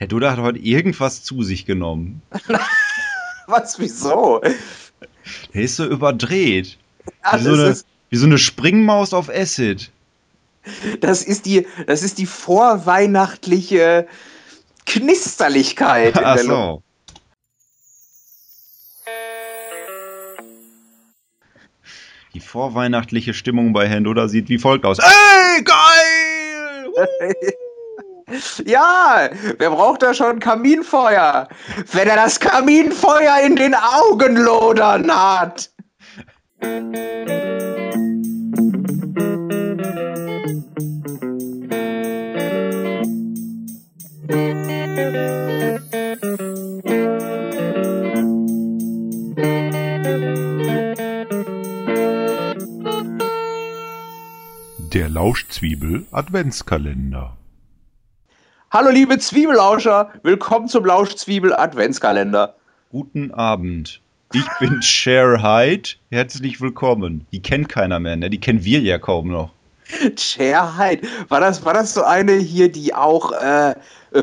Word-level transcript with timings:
Herr 0.00 0.06
Duda 0.06 0.30
hat 0.30 0.38
heute 0.38 0.58
irgendwas 0.58 1.22
zu 1.22 1.42
sich 1.42 1.66
genommen. 1.66 2.22
Was, 3.46 3.78
wieso? 3.78 4.40
Er 5.52 5.62
ist 5.62 5.76
so 5.76 5.84
überdreht. 5.84 6.78
Ja, 7.22 7.38
wie, 7.38 7.44
so 7.44 7.52
eine, 7.52 7.78
wie 8.08 8.16
so 8.16 8.24
eine 8.24 8.38
Springmaus 8.38 9.12
auf 9.12 9.28
Acid. 9.28 9.90
Das 11.00 11.22
ist 11.22 11.44
die, 11.44 11.66
das 11.86 12.02
ist 12.02 12.16
die 12.16 12.24
vorweihnachtliche 12.24 14.08
Knisterlichkeit. 14.86 16.16
Ach 16.16 16.38
so. 16.38 16.82
Die 22.32 22.40
vorweihnachtliche 22.40 23.34
Stimmung 23.34 23.74
bei 23.74 23.86
Herrn 23.86 24.04
Duda 24.04 24.28
sieht 24.28 24.48
wie 24.48 24.58
folgt 24.58 24.86
aus. 24.86 24.98
Ey, 24.98 25.62
geil! 25.62 27.44
Ja, 28.64 29.28
wer 29.58 29.70
braucht 29.70 30.02
da 30.02 30.14
schon 30.14 30.38
Kaminfeuer? 30.38 31.48
Wenn 31.92 32.08
er 32.08 32.16
das 32.16 32.38
Kaminfeuer 32.38 33.40
in 33.44 33.56
den 33.56 33.74
Augen 33.74 34.36
lodern 34.36 35.10
hat. 35.10 35.70
Der 54.92 55.08
Lauschzwiebel 55.08 56.06
Adventskalender. 56.10 57.36
Hallo 58.72 58.90
liebe 58.90 59.18
Zwiebelauscher, 59.18 60.12
willkommen 60.22 60.68
zum 60.68 60.84
Lauschzwiebel 60.84 61.52
Adventskalender. 61.52 62.54
Guten 62.92 63.32
Abend. 63.32 64.00
Ich 64.32 64.46
bin 64.60 64.80
Cher 64.80 65.42
Hyde. 65.42 65.96
Herzlich 66.08 66.60
willkommen. 66.60 67.26
Die 67.32 67.42
kennt 67.42 67.68
keiner 67.68 67.98
mehr, 67.98 68.14
ne? 68.14 68.30
Die 68.30 68.38
kennen 68.38 68.64
wir 68.64 68.78
ja 68.78 68.98
kaum 68.98 69.26
noch. 69.26 69.50
Cher 70.16 70.78
Hyde, 70.78 71.04
war 71.26 71.40
das, 71.40 71.64
war 71.64 71.74
das 71.74 71.94
so 71.94 72.04
eine 72.04 72.34
hier, 72.34 72.70
die 72.70 72.94
auch 72.94 73.32
äh, 73.32 73.74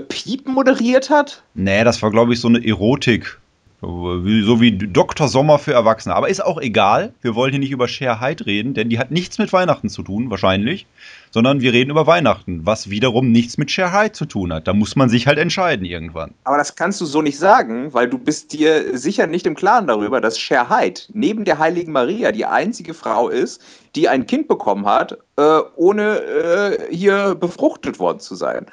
Piepen 0.07 0.53
moderiert 0.53 1.09
hat? 1.09 1.43
Nee, 1.53 1.83
das 1.83 2.01
war 2.01 2.09
glaube 2.09 2.31
ich 2.31 2.39
so 2.39 2.47
eine 2.47 2.65
Erotik. 2.65 3.41
So 3.79 4.59
wie, 4.59 4.75
Dr. 4.75 5.27
Sommer 5.27 5.59
für 5.59 5.73
Erwachsene. 5.73 6.15
Aber 6.15 6.29
ist 6.29 6.43
auch 6.43 6.59
egal. 6.59 7.13
Wir 7.21 7.35
wollen 7.35 7.51
hier 7.51 7.59
nicht 7.59 7.71
über 7.71 7.87
Cher 7.87 8.19
Hyde 8.19 8.47
reden, 8.47 8.73
denn 8.73 8.89
die 8.89 8.97
hat 8.97 9.11
nichts 9.11 9.37
mit 9.37 9.53
Weihnachten 9.53 9.89
zu 9.89 10.01
tun, 10.01 10.31
wahrscheinlich. 10.31 10.87
Sondern 11.29 11.61
wir 11.61 11.73
reden 11.73 11.91
über 11.91 12.07
Weihnachten, 12.07 12.65
was 12.65 12.89
wiederum 12.89 13.31
nichts 13.31 13.59
mit 13.59 13.69
Cher 13.69 13.93
Hyde 13.93 14.13
zu 14.13 14.25
tun 14.25 14.51
hat. 14.51 14.67
Da 14.67 14.73
muss 14.73 14.95
man 14.95 15.09
sich 15.09 15.27
halt 15.27 15.37
entscheiden 15.37 15.85
irgendwann. 15.85 16.33
Aber 16.43 16.57
das 16.57 16.75
kannst 16.75 16.99
du 17.01 17.05
so 17.05 17.21
nicht 17.21 17.37
sagen, 17.37 17.93
weil 17.93 18.09
du 18.09 18.17
bist 18.17 18.51
dir 18.51 18.97
sicher 18.97 19.27
nicht 19.27 19.45
im 19.45 19.53
Klaren 19.53 19.85
darüber, 19.85 20.21
dass 20.21 20.39
Cher 20.39 20.69
Hyde 20.69 21.01
neben 21.13 21.45
der 21.45 21.59
Heiligen 21.59 21.91
Maria 21.91 22.31
die 22.31 22.45
einzige 22.45 22.95
Frau 22.95 23.29
ist, 23.29 23.61
die 23.95 24.09
ein 24.09 24.25
Kind 24.25 24.47
bekommen 24.47 24.87
hat, 24.87 25.19
äh, 25.35 25.59
ohne 25.75 26.17
äh, 26.19 26.95
hier 26.95 27.35
befruchtet 27.35 27.99
worden 27.99 28.21
zu 28.21 28.33
sein. 28.33 28.65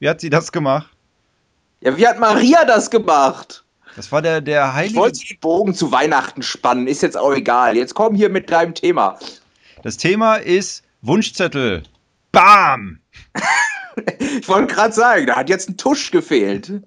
Wie 0.00 0.08
hat 0.08 0.20
sie 0.20 0.28
das 0.28 0.52
gemacht? 0.52 0.90
Ja, 1.80 1.96
wie 1.96 2.06
hat 2.06 2.20
Maria 2.20 2.66
das 2.66 2.90
gemacht? 2.90 3.63
Das 3.96 4.10
war 4.10 4.22
der, 4.22 4.40
der 4.40 4.74
heilige. 4.74 4.94
Ich 4.94 5.00
wollte 5.00 5.26
den 5.26 5.38
Bogen 5.38 5.74
zu 5.74 5.92
Weihnachten 5.92 6.42
spannen, 6.42 6.88
ist 6.88 7.02
jetzt 7.02 7.16
auch 7.16 7.32
egal. 7.32 7.76
Jetzt 7.76 7.94
komm 7.94 8.14
hier 8.14 8.28
mit 8.28 8.50
deinem 8.50 8.74
Thema. 8.74 9.18
Das 9.82 9.96
Thema 9.96 10.36
ist 10.36 10.82
Wunschzettel. 11.02 11.84
Bam! 12.32 12.98
ich 14.18 14.48
wollte 14.48 14.74
gerade 14.74 14.92
sagen, 14.92 15.26
da 15.26 15.36
hat 15.36 15.48
jetzt 15.48 15.68
ein 15.68 15.76
Tusch 15.76 16.10
gefehlt. 16.10 16.82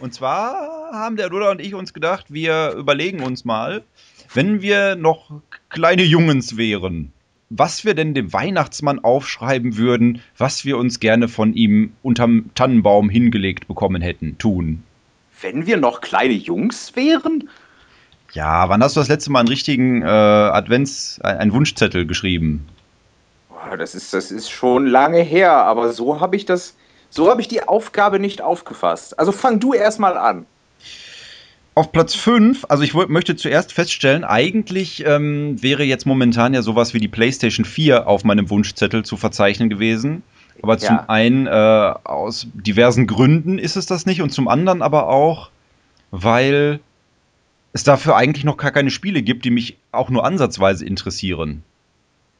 Und 0.00 0.14
zwar 0.14 0.90
haben 0.92 1.16
der 1.16 1.28
Duda 1.28 1.50
und 1.50 1.60
ich 1.60 1.74
uns 1.74 1.92
gedacht, 1.92 2.26
wir 2.28 2.72
überlegen 2.72 3.22
uns 3.22 3.44
mal, 3.44 3.84
wenn 4.32 4.62
wir 4.62 4.96
noch 4.96 5.30
kleine 5.68 6.02
Jungens 6.02 6.56
wären, 6.56 7.12
was 7.50 7.84
wir 7.84 7.94
denn 7.94 8.14
dem 8.14 8.32
Weihnachtsmann 8.32 9.04
aufschreiben 9.04 9.76
würden, 9.76 10.22
was 10.38 10.64
wir 10.64 10.78
uns 10.78 11.00
gerne 11.00 11.28
von 11.28 11.52
ihm 11.54 11.92
unterm 12.02 12.50
Tannenbaum 12.54 13.10
hingelegt 13.10 13.68
bekommen 13.68 14.00
hätten, 14.00 14.38
tun 14.38 14.82
wenn 15.44 15.66
wir 15.66 15.76
noch 15.76 16.00
kleine 16.00 16.32
Jungs 16.32 16.96
wären? 16.96 17.50
Ja, 18.32 18.68
wann 18.68 18.82
hast 18.82 18.96
du 18.96 19.00
das 19.00 19.08
letzte 19.08 19.30
Mal 19.30 19.40
einen 19.40 19.48
richtigen 19.48 20.02
äh, 20.02 20.06
Advents, 20.06 21.20
einen 21.20 21.52
Wunschzettel 21.52 22.06
geschrieben? 22.06 22.66
Das 23.78 23.94
ist, 23.94 24.12
das 24.14 24.30
ist 24.30 24.50
schon 24.50 24.86
lange 24.86 25.20
her, 25.20 25.52
aber 25.52 25.92
so 25.92 26.20
habe 26.20 26.34
ich 26.34 26.46
das, 26.46 26.74
so 27.10 27.30
habe 27.30 27.42
ich 27.42 27.48
die 27.48 27.62
Aufgabe 27.62 28.18
nicht 28.18 28.40
aufgefasst. 28.40 29.18
Also 29.18 29.32
fang 29.32 29.60
du 29.60 29.74
erstmal 29.74 30.16
an. 30.16 30.46
Auf 31.74 31.92
Platz 31.92 32.14
5, 32.14 32.66
also 32.68 32.82
ich 32.82 32.94
möchte 32.94 33.36
zuerst 33.36 33.72
feststellen, 33.72 34.24
eigentlich 34.24 35.04
ähm, 35.06 35.60
wäre 35.62 35.82
jetzt 35.82 36.06
momentan 36.06 36.54
ja 36.54 36.62
sowas 36.62 36.94
wie 36.94 37.00
die 37.00 37.08
PlayStation 37.08 37.64
4 37.64 38.06
auf 38.06 38.24
meinem 38.24 38.48
Wunschzettel 38.48 39.04
zu 39.04 39.16
verzeichnen 39.16 39.68
gewesen. 39.68 40.22
Aber 40.62 40.78
zum 40.78 40.96
ja. 40.96 41.04
einen 41.08 41.46
äh, 41.46 41.50
aus 41.50 42.46
diversen 42.54 43.06
Gründen 43.06 43.58
ist 43.58 43.76
es 43.76 43.86
das 43.86 44.06
nicht 44.06 44.22
und 44.22 44.30
zum 44.30 44.48
anderen 44.48 44.82
aber 44.82 45.08
auch, 45.08 45.50
weil 46.10 46.80
es 47.72 47.82
dafür 47.82 48.16
eigentlich 48.16 48.44
noch 48.44 48.56
gar 48.56 48.70
keine 48.70 48.90
Spiele 48.90 49.22
gibt, 49.22 49.44
die 49.44 49.50
mich 49.50 49.76
auch 49.90 50.08
nur 50.10 50.24
ansatzweise 50.24 50.86
interessieren. 50.86 51.62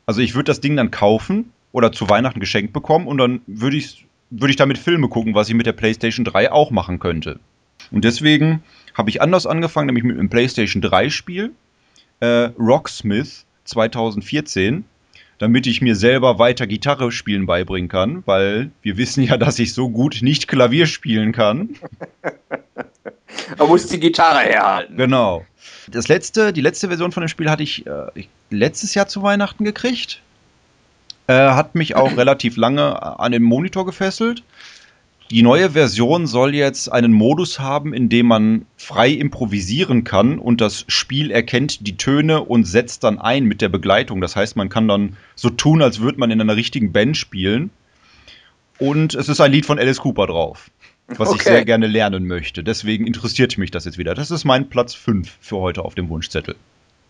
Also 0.06 0.20
ich 0.20 0.34
würde 0.34 0.44
das 0.44 0.60
Ding 0.60 0.76
dann 0.76 0.90
kaufen 0.90 1.50
oder 1.72 1.90
zu 1.90 2.08
Weihnachten 2.08 2.40
geschenkt 2.40 2.72
bekommen 2.72 3.08
und 3.08 3.18
dann 3.18 3.40
würde 3.46 3.76
ich, 3.76 4.06
würd 4.30 4.50
ich 4.50 4.56
damit 4.56 4.78
Filme 4.78 5.08
gucken, 5.08 5.34
was 5.34 5.48
ich 5.48 5.54
mit 5.54 5.66
der 5.66 5.72
PlayStation 5.72 6.24
3 6.24 6.52
auch 6.52 6.70
machen 6.70 7.00
könnte. 7.00 7.40
Und 7.90 8.04
deswegen 8.04 8.62
habe 8.94 9.10
ich 9.10 9.20
anders 9.20 9.46
angefangen, 9.46 9.86
nämlich 9.86 10.04
mit 10.04 10.18
einem 10.18 10.30
PlayStation 10.30 10.80
3 10.80 11.10
Spiel, 11.10 11.50
äh, 12.20 12.50
Rocksmith 12.58 13.44
2014 13.64 14.84
damit 15.38 15.66
ich 15.66 15.80
mir 15.80 15.96
selber 15.96 16.38
weiter 16.38 16.66
Gitarre 16.66 17.12
spielen 17.12 17.46
beibringen 17.46 17.88
kann, 17.88 18.22
weil 18.26 18.70
wir 18.82 18.96
wissen 18.96 19.22
ja, 19.24 19.36
dass 19.36 19.58
ich 19.58 19.74
so 19.74 19.88
gut 19.88 20.18
nicht 20.22 20.48
Klavier 20.48 20.86
spielen 20.86 21.32
kann. 21.32 21.70
Man 23.58 23.68
muss 23.68 23.86
die 23.86 24.00
Gitarre 24.00 24.40
herhalten. 24.40 24.96
Genau. 24.96 25.44
Das 25.88 26.08
letzte, 26.08 26.52
die 26.52 26.60
letzte 26.60 26.88
Version 26.88 27.12
von 27.12 27.22
dem 27.22 27.28
Spiel 27.28 27.50
hatte 27.50 27.62
ich 27.62 27.86
äh, 27.86 28.26
letztes 28.50 28.94
Jahr 28.94 29.08
zu 29.08 29.22
Weihnachten 29.22 29.64
gekriegt. 29.64 30.20
Äh, 31.26 31.34
hat 31.34 31.74
mich 31.74 31.96
auch 31.96 32.12
relativ 32.16 32.56
lange 32.56 33.02
an 33.18 33.32
den 33.32 33.42
Monitor 33.42 33.84
gefesselt. 33.84 34.42
Die 35.34 35.42
neue 35.42 35.70
Version 35.70 36.28
soll 36.28 36.54
jetzt 36.54 36.92
einen 36.92 37.10
Modus 37.10 37.58
haben, 37.58 37.92
in 37.92 38.08
dem 38.08 38.26
man 38.26 38.66
frei 38.76 39.10
improvisieren 39.10 40.04
kann 40.04 40.38
und 40.38 40.60
das 40.60 40.84
Spiel 40.86 41.32
erkennt 41.32 41.88
die 41.88 41.96
Töne 41.96 42.44
und 42.44 42.68
setzt 42.68 43.02
dann 43.02 43.18
ein 43.18 43.42
mit 43.42 43.60
der 43.60 43.68
Begleitung. 43.68 44.20
Das 44.20 44.36
heißt, 44.36 44.54
man 44.54 44.68
kann 44.68 44.86
dann 44.86 45.16
so 45.34 45.50
tun, 45.50 45.82
als 45.82 45.98
würde 45.98 46.20
man 46.20 46.30
in 46.30 46.40
einer 46.40 46.54
richtigen 46.54 46.92
Band 46.92 47.16
spielen. 47.16 47.70
Und 48.78 49.16
es 49.16 49.28
ist 49.28 49.40
ein 49.40 49.50
Lied 49.50 49.66
von 49.66 49.80
Alice 49.80 49.98
Cooper 49.98 50.28
drauf, 50.28 50.70
was 51.08 51.30
okay. 51.30 51.38
ich 51.38 51.42
sehr 51.42 51.64
gerne 51.64 51.88
lernen 51.88 52.28
möchte. 52.28 52.62
Deswegen 52.62 53.04
interessiert 53.04 53.58
mich 53.58 53.72
das 53.72 53.86
jetzt 53.86 53.98
wieder. 53.98 54.14
Das 54.14 54.30
ist 54.30 54.44
mein 54.44 54.68
Platz 54.68 54.94
5 54.94 55.38
für 55.40 55.56
heute 55.56 55.84
auf 55.84 55.96
dem 55.96 56.10
Wunschzettel. 56.10 56.54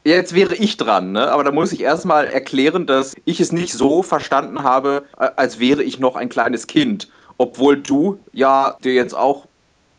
Jetzt 0.03 0.35
wäre 0.35 0.55
ich 0.55 0.79
dran, 0.79 1.13
ne? 1.13 1.31
aber 1.31 1.45
da 1.45 1.53
muss 1.53 1.73
ich 1.73 1.83
erstmal 1.83 2.27
erklären, 2.27 2.87
dass 2.87 3.15
ich 3.27 3.41
es 3.41 3.53
nicht 3.53 3.75
so 3.75 4.03
verstanden 4.03 4.63
habe, 4.63 5.05
als 5.13 5.61
wäre 5.61 5.83
ich 5.83 5.99
noch 5.99 6.17
ein 6.17 6.31
kleines 6.31 6.67
Kind 6.67 7.09
obwohl 7.39 7.81
du 7.81 8.19
ja 8.33 8.77
dir 8.83 8.95
jetzt 8.95 9.15
auch 9.15 9.47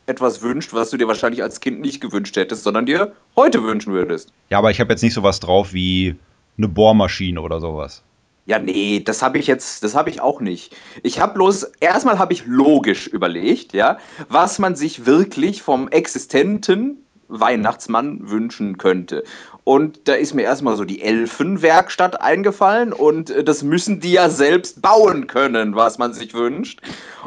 etwas 0.07 0.41
wünscht, 0.41 0.73
was 0.73 0.89
du 0.89 0.97
dir 0.97 1.07
wahrscheinlich 1.07 1.41
als 1.41 1.59
Kind 1.59 1.81
nicht 1.81 2.01
gewünscht 2.01 2.35
hättest, 2.35 2.63
sondern 2.63 2.85
dir 2.85 3.13
heute 3.35 3.63
wünschen 3.63 3.93
würdest. 3.93 4.31
Ja, 4.49 4.59
aber 4.59 4.71
ich 4.71 4.79
habe 4.79 4.93
jetzt 4.93 5.01
nicht 5.01 5.13
sowas 5.13 5.39
drauf 5.39 5.73
wie 5.73 6.15
eine 6.57 6.67
Bohrmaschine 6.67 7.41
oder 7.41 7.59
sowas. 7.59 8.03
Ja, 8.47 8.59
nee, 8.59 8.99
das 8.99 9.23
habe 9.23 9.39
ich 9.39 9.47
jetzt, 9.47 9.83
das 9.83 9.95
habe 9.95 10.11
ich 10.11 10.21
auch 10.21 10.39
nicht. 10.39 10.75
Ich 11.01 11.19
habe 11.19 11.33
bloß, 11.33 11.63
erstmal 11.79 12.19
habe 12.19 12.33
ich 12.33 12.45
logisch 12.45 13.07
überlegt, 13.07 13.73
ja, 13.73 13.97
was 14.29 14.59
man 14.59 14.75
sich 14.75 15.07
wirklich 15.07 15.63
vom 15.63 15.87
existenten 15.87 17.04
Weihnachtsmann 17.27 18.29
wünschen 18.29 18.77
könnte. 18.77 19.23
Und 19.63 20.07
da 20.07 20.13
ist 20.13 20.33
mir 20.33 20.43
erstmal 20.43 20.77
so 20.77 20.83
die 20.83 21.01
Elfenwerkstatt 21.01 22.21
eingefallen 22.21 22.93
und 22.93 23.31
äh, 23.31 23.43
das 23.43 23.63
müssen 23.63 23.99
die 23.99 24.11
ja 24.11 24.29
selbst 24.29 24.81
bauen 24.81 25.27
können, 25.27 25.75
was 25.75 25.97
man 25.97 26.13
sich 26.13 26.33
wünscht. 26.33 26.81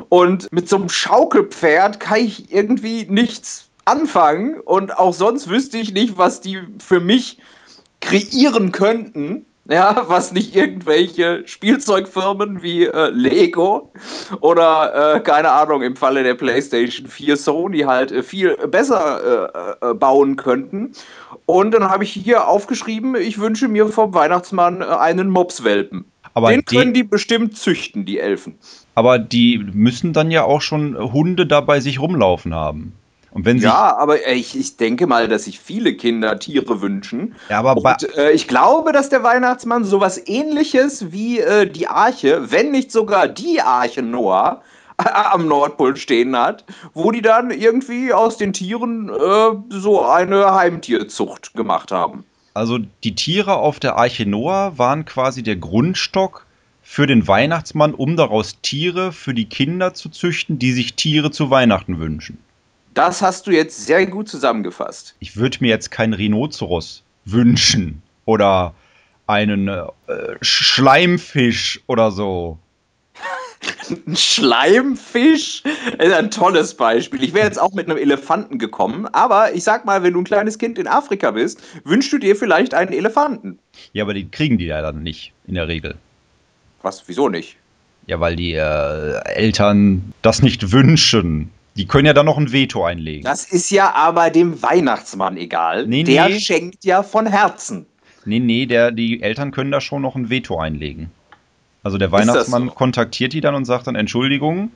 Und 0.09 0.51
mit 0.53 0.69
so 0.69 0.77
einem 0.77 0.89
Schaukelpferd 0.89 1.99
kann 1.99 2.21
ich 2.21 2.53
irgendwie 2.53 3.07
nichts 3.09 3.69
anfangen 3.85 4.61
und 4.61 4.97
auch 4.97 5.15
sonst 5.15 5.49
wüsste 5.49 5.79
ich 5.79 5.93
nicht, 5.93 6.19
was 6.19 6.41
die 6.41 6.61
für 6.79 7.01
mich 7.01 7.39
kreieren 8.01 8.71
könnten 8.71 9.45
ja, 9.71 10.05
was 10.07 10.33
nicht 10.33 10.57
irgendwelche 10.57 11.43
Spielzeugfirmen 11.47 12.63
wie 12.63 12.87
äh, 12.87 13.11
Lego 13.11 13.93
oder 14.41 15.17
äh, 15.17 15.21
keine 15.21 15.51
Ahnung, 15.51 15.83
im 15.83 15.95
Falle 15.95 16.23
der 16.23 16.35
PlayStation 16.35 17.07
4 17.07 17.37
Sony 17.37 17.81
halt 17.81 18.11
äh, 18.11 18.23
viel 18.23 18.57
besser 18.69 19.77
äh, 19.83 19.91
äh, 19.91 19.95
bauen 19.95 20.37
könnten. 20.37 20.93
Und 21.45 21.73
dann 21.73 21.85
habe 21.85 22.05
ich 22.05 22.13
hier 22.13 22.49
aufgeschrieben, 22.49 23.15
ich 23.15 23.39
wünsche 23.39 23.69
mir 23.69 23.89
vom 23.89 24.15
Weihnachtsmann 24.15 24.81
äh, 24.81 24.87
einen 24.87 25.29
Mopswelpen. 25.29 26.07
Aber 26.33 26.51
Den 26.51 26.65
können 26.65 26.95
die 26.95 27.03
bestimmt 27.03 27.57
züchten, 27.57 28.07
die 28.07 28.21
Elfen. 28.21 28.59
Aber 28.95 29.19
die 29.19 29.59
müssen 29.59 30.13
dann 30.13 30.31
ja 30.31 30.45
auch 30.45 30.63
schon 30.63 30.97
Hunde 31.13 31.47
dabei 31.47 31.81
sich 31.81 32.01
rumlaufen 32.01 32.55
haben. 32.55 32.95
Und 33.31 33.45
wenn 33.45 33.59
ja, 33.59 33.97
aber 33.97 34.27
ich, 34.27 34.59
ich 34.59 34.77
denke 34.77 35.07
mal, 35.07 35.29
dass 35.29 35.45
sich 35.45 35.61
viele 35.61 35.95
Kinder 35.95 36.39
Tiere 36.39 36.81
wünschen. 36.81 37.35
Ja, 37.51 37.59
aber 37.59 37.77
und, 37.77 38.17
äh, 38.17 38.33
ich 38.33 38.49
glaube, 38.49 38.93
dass 38.93 39.11
der 39.11 39.23
Weihnachtsmann 39.23 39.85
sowas 39.85 40.21
ähnliches 40.27 41.13
wie 41.13 41.41
äh, 41.41 41.71
die 41.71 41.89
Arche, 41.89 42.51
wenn 42.51 42.71
nicht 42.71 42.91
sogar 42.91 43.29
die 43.29 43.61
Arche 43.61 44.03
Noah, 44.03 44.63
am 44.97 45.47
Nordpol 45.47 45.97
stehen 45.97 46.37
hat, 46.37 46.65
wo 46.95 47.13
die 47.13 47.23
dann 47.23 47.51
irgendwie 47.51 48.13
aus 48.13 48.37
den 48.37 48.53
Tieren 48.53 49.09
äh, 49.09 49.51
so 49.69 50.05
eine 50.05 50.55
Heimtierzucht 50.55 51.55
gemacht 51.55 51.93
haben. 51.93 52.25
Also 52.55 52.79
die 53.05 53.15
Tiere 53.15 53.57
auf 53.57 53.79
der 53.79 53.97
Arche 53.97 54.27
Noah 54.27 54.77
waren 54.77 55.05
quasi 55.05 55.43
der 55.43 55.57
Grundstock 55.57 56.47
für 56.83 57.07
den 57.07 57.29
Weihnachtsmann, 57.29 57.95
um 57.95 58.17
daraus 58.17 58.61
Tiere 58.63 59.13
für 59.13 59.35
die 59.35 59.45
Kinder 59.45 59.95
zu 59.95 60.09
züchten, 60.09 60.59
die 60.59 60.73
sich 60.73 60.95
Tiere 60.95 61.31
zu 61.31 61.51
Weihnachten 61.51 62.01
wünschen. 62.01 62.39
Das 62.99 63.23
hast 63.23 63.47
du 63.47 63.53
jetzt 63.53 63.87
sehr 63.87 64.05
gut 64.07 64.29
zusammengefasst. 64.29 65.15
Ich 65.21 65.37
würde 65.37 65.59
mir 65.61 65.69
jetzt 65.69 65.93
keinen 65.93 66.15
Rhinoceros 66.15 67.05
wünschen 67.25 68.03
oder 68.25 68.75
einen 69.29 69.69
äh, 69.69 69.87
Schleimfisch 70.41 71.81
oder 71.87 72.11
so. 72.11 72.59
Ein 73.89 74.17
Schleimfisch 74.17 75.63
ist 75.63 76.13
ein 76.13 76.33
tolles 76.33 76.75
Beispiel. 76.75 77.23
Ich 77.23 77.35
wäre 77.35 77.47
jetzt 77.47 77.61
auch 77.61 77.73
mit 77.73 77.89
einem 77.89 77.99
Elefanten 77.99 78.59
gekommen, 78.59 79.07
aber 79.07 79.55
ich 79.55 79.63
sag 79.63 79.85
mal, 79.85 80.03
wenn 80.03 80.15
du 80.15 80.23
ein 80.23 80.25
kleines 80.25 80.59
Kind 80.59 80.77
in 80.77 80.89
Afrika 80.89 81.31
bist, 81.31 81.63
wünschst 81.85 82.13
du 82.13 82.19
dir 82.19 82.35
vielleicht 82.35 82.75
einen 82.75 82.93
Elefanten. 82.93 83.61
Ja, 83.93 84.03
aber 84.03 84.15
die 84.15 84.29
kriegen 84.29 84.59
die 84.59 84.67
ja 84.67 84.83
dann 84.83 85.05
nicht, 85.05 85.33
in 85.47 85.55
der 85.55 85.69
Regel. 85.69 85.95
Was, 86.83 87.05
wieso 87.07 87.29
nicht? 87.29 87.59
Ja, 88.09 88.19
weil 88.19 88.35
die 88.35 88.55
äh, 88.55 89.21
Eltern 89.25 90.15
das 90.21 90.43
nicht 90.43 90.73
wünschen. 90.73 91.53
Die 91.79 91.87
können 91.87 92.07
ja 92.07 92.13
dann 92.13 92.27
noch 92.27 92.39
ein 92.39 92.51
Veto 92.51 92.85
einlegen. 92.85 93.23
Das 93.23 93.45
ist 93.45 93.71
ja 93.71 93.95
aber 93.95 94.31
dem 94.31 94.61
Weihnachtsmann 94.63 95.37
egal. 95.37 95.87
Nee, 95.87 96.03
der 96.03 96.29
nee. 96.29 96.41
schenkt 96.41 96.85
ja 96.85 97.05
von 97.05 97.25
Herzen. 97.27 97.87
Nee, 98.25 98.41
nee, 98.41 98.67
der, 98.67 98.91
die 98.91 99.23
Eltern 99.23 99.53
können 99.53 99.71
da 99.71 99.81
schon 99.81 100.03
noch 100.03 100.17
ein 100.17 100.29
Veto 100.29 100.59
einlegen. 100.59 101.13
Also 101.85 101.97
der 101.97 102.11
Weihnachtsmann 102.11 102.67
so? 102.67 102.75
kontaktiert 102.75 103.33
die 103.33 103.41
dann 103.41 103.55
und 103.55 103.65
sagt 103.65 103.87
dann, 103.87 103.95
Entschuldigung, 103.95 104.73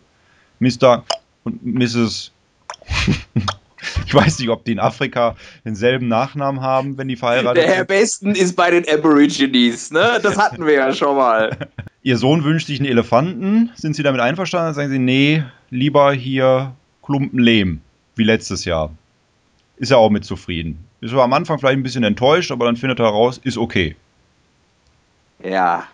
Mr. 0.60 1.02
und 1.42 1.66
Mrs. 1.66 2.30
ich 4.06 4.14
weiß 4.14 4.38
nicht, 4.38 4.48
ob 4.48 4.64
die 4.64 4.70
in 4.70 4.78
Afrika 4.78 5.34
denselben 5.64 6.06
Nachnamen 6.06 6.60
haben, 6.60 6.98
wenn 6.98 7.08
die 7.08 7.16
verheiratet 7.16 7.62
sind. 7.62 7.68
Der 7.68 7.76
Herr 7.78 7.84
Besten 7.84 8.36
ist 8.36 8.54
bei 8.54 8.70
den 8.70 8.88
Aborigines, 8.88 9.90
ne? 9.90 10.20
Das 10.22 10.38
hatten 10.38 10.64
wir 10.64 10.74
ja 10.74 10.94
schon 10.94 11.16
mal. 11.16 11.50
Ihr 12.04 12.16
Sohn 12.16 12.44
wünscht 12.44 12.68
sich 12.68 12.78
einen 12.78 12.88
Elefanten. 12.88 13.72
Sind 13.74 13.96
Sie 13.96 14.04
damit 14.04 14.20
einverstanden? 14.20 14.66
Dann 14.66 14.74
sagen 14.74 14.90
Sie, 14.90 15.00
nee, 15.00 15.42
lieber 15.68 16.12
hier 16.12 16.76
Klumpen 17.12 17.40
Lehm, 17.40 17.82
wie 18.16 18.24
letztes 18.24 18.64
Jahr. 18.64 18.90
Ist 19.76 19.90
er 19.90 19.98
auch 19.98 20.08
mit 20.08 20.24
zufrieden. 20.24 20.82
Ist 21.02 21.12
er 21.12 21.20
am 21.20 21.34
Anfang 21.34 21.58
vielleicht 21.58 21.76
ein 21.76 21.82
bisschen 21.82 22.04
enttäuscht, 22.04 22.50
aber 22.50 22.64
dann 22.64 22.76
findet 22.78 23.00
er 23.00 23.06
heraus, 23.06 23.38
ist 23.44 23.58
okay. 23.58 23.94
Ja. 25.44 25.86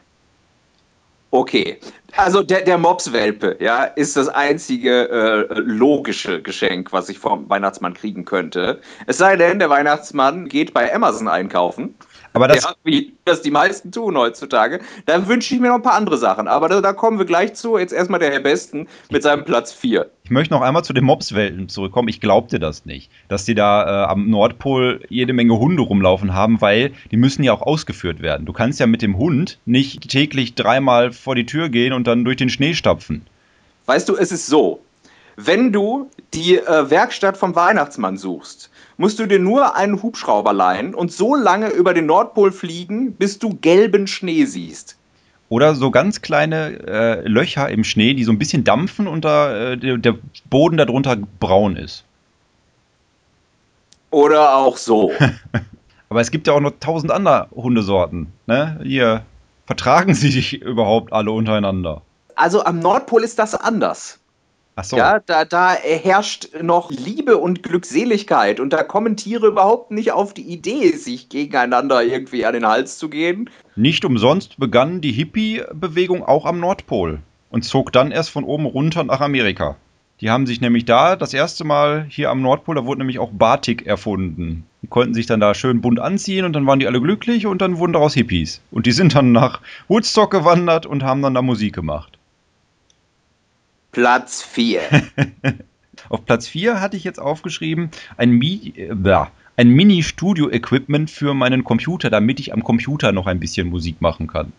Okay. 1.33 1.79
Also 2.17 2.45
der, 2.45 2.61
der 2.63 2.79
Mopswelpe, 2.79 3.57
ja, 3.59 3.83
ist 3.83 4.17
das 4.17 4.29
einzige 4.29 5.09
äh, 5.11 5.59
logische 5.59 6.41
Geschenk, 6.41 6.93
was 6.93 7.09
ich 7.09 7.19
vom 7.19 7.51
Weihnachtsmann 7.51 7.95
kriegen 7.95 8.25
könnte. 8.25 8.81
Es 9.07 9.19
sei 9.19 9.35
denn, 9.35 9.59
der 9.59 9.71
Weihnachtsmann 9.71 10.49
geht 10.49 10.73
bei 10.73 10.95
Amazon 10.95 11.27
einkaufen 11.27 11.97
aber 12.33 12.49
das, 12.49 12.65
ja, 12.65 12.75
wie 12.85 13.13
das 13.25 13.43
die 13.43 13.51
meisten 13.51 13.93
tun 13.93 14.17
heutzutage. 14.17 14.81
Dann 15.07 15.29
wünsche 15.29 15.55
ich 15.55 15.61
mir 15.61 15.69
noch 15.69 15.77
ein 15.77 15.83
paar 15.83 15.95
andere 15.95 16.19
Sachen. 16.19 16.49
Aber 16.49 16.69
da, 16.69 16.81
da, 16.81 16.93
kommen 16.93 17.19
wir 17.19 17.27
gleich 17.27 17.55
zu. 17.55 17.79
Jetzt 17.79 17.93
erstmal 17.93 18.21
der 18.21 18.31
Herr 18.31 18.41
Besten 18.41 18.89
mit 19.11 19.23
seinem 19.23 19.45
Platz 19.45 19.73
4. 19.73 20.07
Ich 20.25 20.31
möchte 20.31 20.53
noch 20.53 20.63
einmal 20.63 20.85
zu 20.85 20.93
den 20.93 21.05
Mobswelten 21.05 21.69
zurückkommen. 21.69 22.09
Ich 22.09 22.21
glaubte 22.21 22.59
das 22.59 22.85
nicht, 22.85 23.11
dass 23.29 23.45
die 23.45 23.55
da 23.55 24.05
äh, 24.05 24.07
am 24.09 24.29
Nordpol 24.29 25.01
jede 25.09 25.33
Menge 25.33 25.59
Hunde 25.59 25.83
rumlaufen 25.83 26.35
haben, 26.35 26.61
weil 26.61 26.93
die 27.11 27.17
müssen 27.17 27.43
ja 27.43 27.53
auch 27.53 27.63
ausgeführt 27.63 28.21
werden. 28.21 28.47
Du 28.47 28.53
kannst 28.53 28.81
ja 28.81 28.87
mit 28.87 29.03
dem 29.03 29.17
Hund 29.17 29.59
nicht 29.65 30.09
täglich 30.09 30.55
dreimal 30.55 31.13
vor 31.13 31.35
die 31.35 31.47
Tür 31.47 31.69
gehen 31.69 31.93
und 31.93 32.07
dann 32.07 32.25
durch 32.25 32.37
den 32.37 32.51
Schnee 32.51 32.75
stapfen. 32.75 33.27
Weißt 33.87 34.09
du, 34.09 34.17
es 34.17 34.33
ist 34.33 34.47
so. 34.47 34.81
Wenn 35.41 35.71
du 35.71 36.11
die 36.35 36.59
äh, 36.59 36.91
Werkstatt 36.91 37.37
vom 37.37 37.55
Weihnachtsmann 37.55 38.17
suchst, 38.17 38.71
musst 38.97 39.21
du 39.21 39.27
dir 39.27 39.39
nur 39.39 39.77
einen 39.77 40.03
Hubschrauber 40.03 40.53
leihen 40.53 40.97
und 40.97 41.13
so 41.13 41.37
lange 41.37 41.69
über 41.69 41.95
den 41.95 42.07
Nordpol 42.07 42.51
fliegen, 42.51 43.13
bis 43.13 43.39
du 43.39 43.51
gelben 43.51 44.09
Schnee 44.09 44.47
siehst. 44.47 44.97
Oder 45.49 45.77
so 45.77 45.93
ganz 45.93 46.23
kleine 46.23 46.81
äh, 46.89 47.29
Löcher 47.29 47.69
im 47.69 47.85
Schnee, 47.85 48.15
die 48.15 48.25
so 48.25 48.33
ein 48.33 48.41
bisschen 48.41 48.65
dampfen 48.65 49.07
und 49.07 49.25
da, 49.25 49.75
äh, 49.75 49.77
der, 49.77 50.17
Boden 50.51 50.77
darunter 50.77 51.17
braun 51.39 51.77
ist. 51.77 52.03
Oder 54.11 54.57
auch 54.57 54.77
so. 54.77 55.13
Aber 56.09 56.21
es 56.21 56.33
gibt 56.33 56.49
ja 56.49 56.55
auch 56.55 56.61
noch 56.61 56.73
tausend 56.81 57.13
andere 57.13 57.47
Hundesorten. 57.55 58.33
Ne? 58.49 58.81
Hier 58.83 59.23
vertragen 59.67 60.15
sie 60.15 60.33
sich 60.33 60.61
überhaupt 60.63 61.13
alle 61.13 61.31
untereinander. 61.31 62.03
Also 62.35 62.65
am 62.65 62.81
Nordpol 62.81 63.23
ist 63.23 63.39
das 63.39 63.55
anders. 63.55 64.19
Ach 64.79 64.85
so. 64.85 64.97
Ja, 64.97 65.19
da, 65.19 65.45
da 65.45 65.73
herrscht 65.73 66.51
noch 66.63 66.93
Liebe 66.93 67.37
und 67.37 67.65
Glückseligkeit 67.65 68.61
und 68.61 68.73
da 68.73 68.85
kommen 68.85 69.17
Tiere 69.17 69.49
überhaupt 69.49 69.91
nicht 69.91 70.13
auf 70.13 70.35
die 70.35 70.43
Idee, 70.43 70.93
sich 70.93 71.29
gegeneinander 71.29 72.05
irgendwie 72.05 72.47
an 72.47 72.53
den 72.53 72.65
Hals 72.65 72.97
zu 72.97 73.09
gehen. 73.09 73.51
Nicht 73.75 74.05
umsonst 74.05 74.57
begann 74.57 75.01
die 75.01 75.11
Hippie-Bewegung 75.11 76.23
auch 76.23 76.47
am 76.47 76.61
Nordpol 76.61 77.19
und 77.51 77.65
zog 77.65 77.93
dann 77.93 78.13
erst 78.13 78.31
von 78.31 78.45
oben 78.45 78.67
runter 78.67 79.03
nach 79.03 79.21
Amerika. 79.21 79.75
Die 80.21 80.31
haben 80.31 80.47
sich 80.47 80.61
nämlich 80.61 80.85
da 80.85 81.17
das 81.17 81.35
erste 81.35 81.65
Mal 81.65 82.07
hier 82.09 82.31
am 82.31 82.41
Nordpol, 82.41 82.77
da 82.77 82.87
wurde 82.87 83.01
nämlich 83.01 83.19
auch 83.19 83.33
Batik 83.33 83.85
erfunden. 83.85 84.65
Die 84.83 84.87
konnten 84.87 85.13
sich 85.13 85.27
dann 85.27 85.41
da 85.41 85.55
schön 85.55 85.81
bunt 85.81 85.99
anziehen 85.99 86.45
und 86.45 86.53
dann 86.53 86.69
waren 86.69 86.79
die 86.79 86.87
alle 86.87 87.01
glücklich 87.01 87.47
und 87.47 87.63
dann 87.63 87.79
wurden 87.79 87.95
daraus 87.95 88.15
Hippies. 88.15 88.61
Und 88.71 88.87
die 88.87 88.93
sind 88.93 89.17
dann 89.17 89.33
nach 89.33 89.61
Woodstock 89.89 90.31
gewandert 90.31 90.87
und 90.87 91.03
haben 91.03 91.21
dann 91.23 91.35
da 91.35 91.43
Musik 91.43 91.75
gemacht. 91.75 92.18
Platz 93.93 94.43
4. 94.43 94.81
Auf 96.09 96.25
Platz 96.25 96.49
4 96.49 96.81
hatte 96.81 96.97
ich 96.97 97.05
jetzt 97.05 97.21
aufgeschrieben, 97.21 97.91
ein, 98.17 98.31
Mi 98.31 98.73
äh, 98.77 99.27
ein 99.57 99.69
Mini-Studio-Equipment 99.71 101.11
für 101.11 101.35
meinen 101.35 101.65
Computer, 101.65 102.11
damit 102.11 102.41
ich 102.41 102.53
am 102.53 102.63
Computer 102.63 103.13
noch 103.13 103.27
ein 103.27 103.41
bisschen 103.41 103.69
Musik 103.69 104.01
machen 104.01 104.27
kann. 104.27 104.53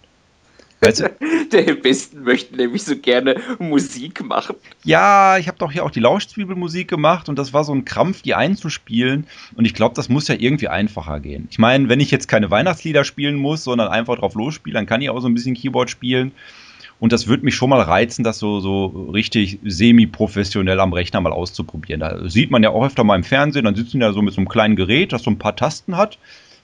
Weißt 0.82 1.02
du? 1.02 1.12
Der 1.52 1.74
Besten 1.74 2.24
möchte 2.24 2.56
nämlich 2.56 2.84
so 2.84 2.96
gerne 2.96 3.36
Musik 3.58 4.24
machen. 4.24 4.56
Ja, 4.84 5.38
ich 5.38 5.48
habe 5.48 5.58
doch 5.58 5.72
hier 5.72 5.84
auch 5.84 5.92
die 5.92 6.00
Lauschzwiebelmusik 6.00 6.88
gemacht 6.88 7.28
und 7.28 7.38
das 7.38 7.54
war 7.54 7.64
so 7.64 7.74
ein 7.74 7.86
Krampf, 7.86 8.22
die 8.22 8.36
einzuspielen. 8.36 9.28
Und 9.56 9.66
ich 9.66 9.74
glaube, 9.74 9.96
das 9.96 10.10
muss 10.10 10.28
ja 10.28 10.36
irgendwie 10.36 10.68
einfacher 10.68 11.20
gehen. 11.20 11.48
Ich 11.52 11.60
meine, 11.60 11.90
wenn 11.90 12.00
ich 12.00 12.12
jetzt 12.12 12.28
keine 12.28 12.52
Weihnachtslieder 12.52 13.04
spielen 13.04 13.36
muss, 13.36 13.64
sondern 13.64 13.90
einfach 13.90 14.18
drauf 14.18 14.36
losspiele, 14.36 14.76
dann 14.76 14.86
kann 14.86 15.02
ich 15.02 15.10
auch 15.10 15.20
so 15.20 15.28
ein 15.28 15.34
bisschen 15.34 15.56
Keyboard 15.56 15.90
spielen. 15.90 16.32
Und 17.00 17.14
das 17.14 17.28
würde 17.28 17.46
mich 17.46 17.56
schon 17.56 17.70
mal 17.70 17.82
reizen, 17.82 18.24
das 18.24 18.40
so, 18.40 18.60
so 18.60 18.88
richtig 19.14 19.60
semi-professionell 19.64 20.80
am 20.80 20.92
Rechner 20.92 21.22
mal 21.22 21.32
auszuprobieren. 21.32 22.02
Da 22.02 22.28
sieht 22.28 22.52
man 22.52 22.62
ja 22.62 22.72
auch 22.72 22.86
öfter 22.86 23.06
mal 23.06 23.16
im 23.16 23.24
Fernsehen, 23.24 23.66
dann 23.66 23.76
sitzen 23.76 24.02
ja 24.02 24.12
so 24.12 24.22
mit 24.22 24.34
so 24.34 24.42
einem 24.42 24.50
kleinen 24.50 24.76
Gerät, 24.76 25.14
das 25.14 25.24
so 25.24 25.32
ein 25.32 25.40
paar 25.40 25.56
Tasten 25.56 25.96
hat, 25.96 26.18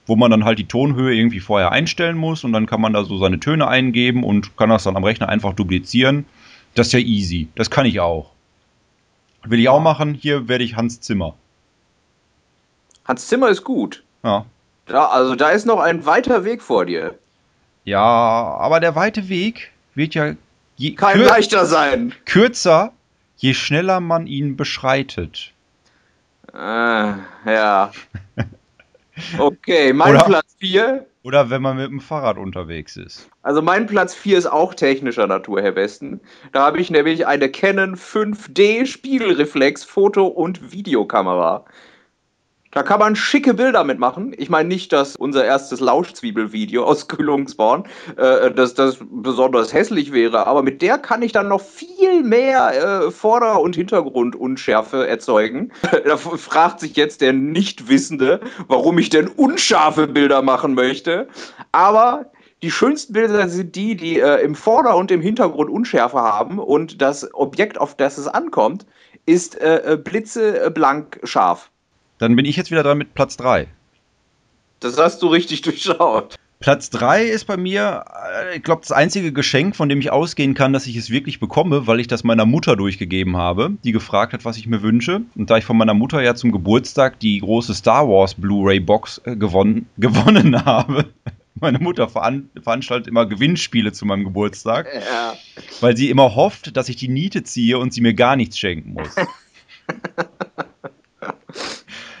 wo 0.04 0.14
man 0.14 0.30
dann 0.30 0.44
halt 0.44 0.58
die 0.58 0.68
Tonhöhe 0.68 1.14
irgendwie 1.14 1.40
vorher 1.40 1.72
einstellen 1.72 2.18
muss 2.18 2.44
und 2.44 2.52
dann 2.52 2.66
kann 2.66 2.82
man 2.82 2.92
da 2.92 3.04
so 3.04 3.16
seine 3.16 3.40
Töne 3.40 3.66
eingeben 3.66 4.24
und 4.24 4.56
kann 4.58 4.68
das 4.68 4.84
dann 4.84 4.96
am 4.96 5.04
Rechner 5.04 5.30
einfach 5.30 5.54
duplizieren. 5.54 6.26
Das 6.74 6.88
ist 6.88 6.92
ja 6.92 6.98
easy. 6.98 7.48
Das 7.54 7.70
kann 7.70 7.86
ich 7.86 8.00
auch. 8.00 8.32
Will 9.44 9.60
ich 9.60 9.68
auch 9.70 9.80
machen. 9.80 10.12
Hier 10.12 10.48
werde 10.48 10.64
ich 10.64 10.76
Hans 10.76 11.00
Zimmer. 11.00 11.34
Hans 13.06 13.28
Zimmer 13.28 13.48
ist 13.48 13.64
gut. 13.64 14.02
Ja. 14.22 14.44
Da, 14.86 15.06
also 15.06 15.34
da 15.34 15.50
ist 15.50 15.66
noch 15.66 15.80
ein 15.80 16.04
weiter 16.04 16.44
Weg 16.44 16.62
vor 16.62 16.84
dir. 16.84 17.14
Ja, 17.84 18.02
aber 18.02 18.80
der 18.80 18.94
weite 18.94 19.28
Weg, 19.28 19.72
wird 19.96 20.14
ja 20.14 20.34
je 20.76 20.94
kein 20.94 21.20
leichter 21.20 21.66
sein. 21.66 22.14
Kürzer, 22.24 22.92
je 23.36 23.54
schneller 23.54 24.00
man 24.00 24.26
ihn 24.26 24.56
beschreitet. 24.56 25.52
Äh, 26.52 26.58
ja. 26.58 27.92
Okay, 29.38 29.94
mein 29.94 30.14
oder, 30.14 30.24
Platz 30.24 30.56
4. 30.58 31.06
Oder 31.22 31.48
wenn 31.48 31.62
man 31.62 31.78
mit 31.78 31.90
dem 31.90 32.00
Fahrrad 32.00 32.36
unterwegs 32.36 32.96
ist. 32.96 33.28
Also 33.42 33.62
mein 33.62 33.86
Platz 33.86 34.14
4 34.14 34.38
ist 34.38 34.46
auch 34.46 34.74
technischer 34.74 35.26
Natur, 35.26 35.62
Herr 35.62 35.74
Westen. 35.74 36.20
Da 36.52 36.66
habe 36.66 36.80
ich 36.80 36.90
nämlich 36.90 37.26
eine 37.26 37.50
Canon 37.50 37.96
5D 37.96 38.86
Spiegelreflex 38.86 39.84
Foto- 39.84 40.26
und 40.26 40.70
Videokamera. 40.70 41.64
Da 42.76 42.82
kann 42.82 43.00
man 43.00 43.16
schicke 43.16 43.54
Bilder 43.54 43.84
mitmachen. 43.84 44.34
Ich 44.36 44.50
meine 44.50 44.68
nicht, 44.68 44.92
dass 44.92 45.16
unser 45.16 45.46
erstes 45.46 45.80
Lauschzwiebelvideo 45.80 46.84
aus 46.84 47.08
Kühlungsborn 47.08 47.84
äh, 48.18 48.50
dass 48.50 48.74
das 48.74 48.98
besonders 49.00 49.72
hässlich 49.72 50.12
wäre, 50.12 50.46
aber 50.46 50.62
mit 50.62 50.82
der 50.82 50.98
kann 50.98 51.22
ich 51.22 51.32
dann 51.32 51.48
noch 51.48 51.62
viel 51.62 52.22
mehr 52.22 53.06
äh, 53.06 53.10
Vorder- 53.10 53.62
und 53.62 53.76
Hintergrundunschärfe 53.76 55.08
erzeugen. 55.08 55.72
da 56.04 56.18
fragt 56.18 56.80
sich 56.80 56.96
jetzt 56.96 57.22
der 57.22 57.32
Nichtwissende, 57.32 58.40
warum 58.68 58.98
ich 58.98 59.08
denn 59.08 59.28
unscharfe 59.28 60.06
Bilder 60.06 60.42
machen 60.42 60.74
möchte. 60.74 61.28
Aber 61.72 62.30
Die 62.62 62.70
schönsten 62.70 63.14
Bilder 63.14 63.48
sind 63.48 63.74
die, 63.74 63.96
die 63.96 64.20
äh, 64.20 64.44
im 64.44 64.54
Vorder- 64.54 64.98
und 64.98 65.10
im 65.10 65.22
Hintergrund 65.22 65.70
Unschärfe 65.70 66.18
haben 66.18 66.58
und 66.58 67.00
das 67.00 67.32
Objekt, 67.32 67.78
auf 67.78 67.96
das 67.96 68.18
es 68.18 68.28
ankommt, 68.28 68.84
ist 69.24 69.58
äh, 69.58 69.94
äh 69.94 69.96
blitzeblank 69.96 71.20
scharf. 71.24 71.70
Dann 72.18 72.36
bin 72.36 72.44
ich 72.44 72.56
jetzt 72.56 72.70
wieder 72.70 72.82
dran 72.82 72.98
mit 72.98 73.14
Platz 73.14 73.36
3. 73.36 73.68
Das 74.80 74.98
hast 74.98 75.22
du 75.22 75.28
richtig 75.28 75.60
durchschaut. 75.62 76.36
Platz 76.58 76.88
3 76.88 77.24
ist 77.24 77.44
bei 77.44 77.58
mir, 77.58 78.04
äh, 78.32 78.56
ich 78.56 78.62
glaube, 78.62 78.80
das 78.80 78.92
einzige 78.92 79.32
Geschenk, 79.32 79.76
von 79.76 79.90
dem 79.90 80.00
ich 80.00 80.10
ausgehen 80.10 80.54
kann, 80.54 80.72
dass 80.72 80.86
ich 80.86 80.96
es 80.96 81.10
wirklich 81.10 81.38
bekomme, 81.38 81.86
weil 81.86 82.00
ich 82.00 82.06
das 82.06 82.24
meiner 82.24 82.46
Mutter 82.46 82.76
durchgegeben 82.76 83.36
habe, 83.36 83.72
die 83.84 83.92
gefragt 83.92 84.32
hat, 84.32 84.44
was 84.46 84.56
ich 84.56 84.66
mir 84.66 84.82
wünsche. 84.82 85.20
Und 85.34 85.50
da 85.50 85.58
ich 85.58 85.64
von 85.64 85.76
meiner 85.76 85.92
Mutter 85.92 86.22
ja 86.22 86.34
zum 86.34 86.52
Geburtstag 86.52 87.20
die 87.20 87.40
große 87.40 87.74
Star 87.74 88.08
Wars 88.08 88.34
Blu-ray-Box 88.34 89.22
äh, 89.24 89.36
gewonnen, 89.36 89.86
gewonnen 89.98 90.64
habe. 90.64 91.06
Meine 91.58 91.78
Mutter 91.78 92.08
veran 92.08 92.50
veranstaltet 92.62 93.08
immer 93.08 93.26
Gewinnspiele 93.26 93.92
zu 93.92 94.04
meinem 94.04 94.24
Geburtstag, 94.24 94.88
ja. 94.94 95.34
weil 95.80 95.96
sie 95.96 96.10
immer 96.10 96.34
hofft, 96.34 96.76
dass 96.76 96.90
ich 96.90 96.96
die 96.96 97.08
Niete 97.08 97.44
ziehe 97.44 97.78
und 97.78 97.94
sie 97.94 98.02
mir 98.02 98.12
gar 98.12 98.36
nichts 98.36 98.58
schenken 98.58 98.92
muss. 98.92 99.14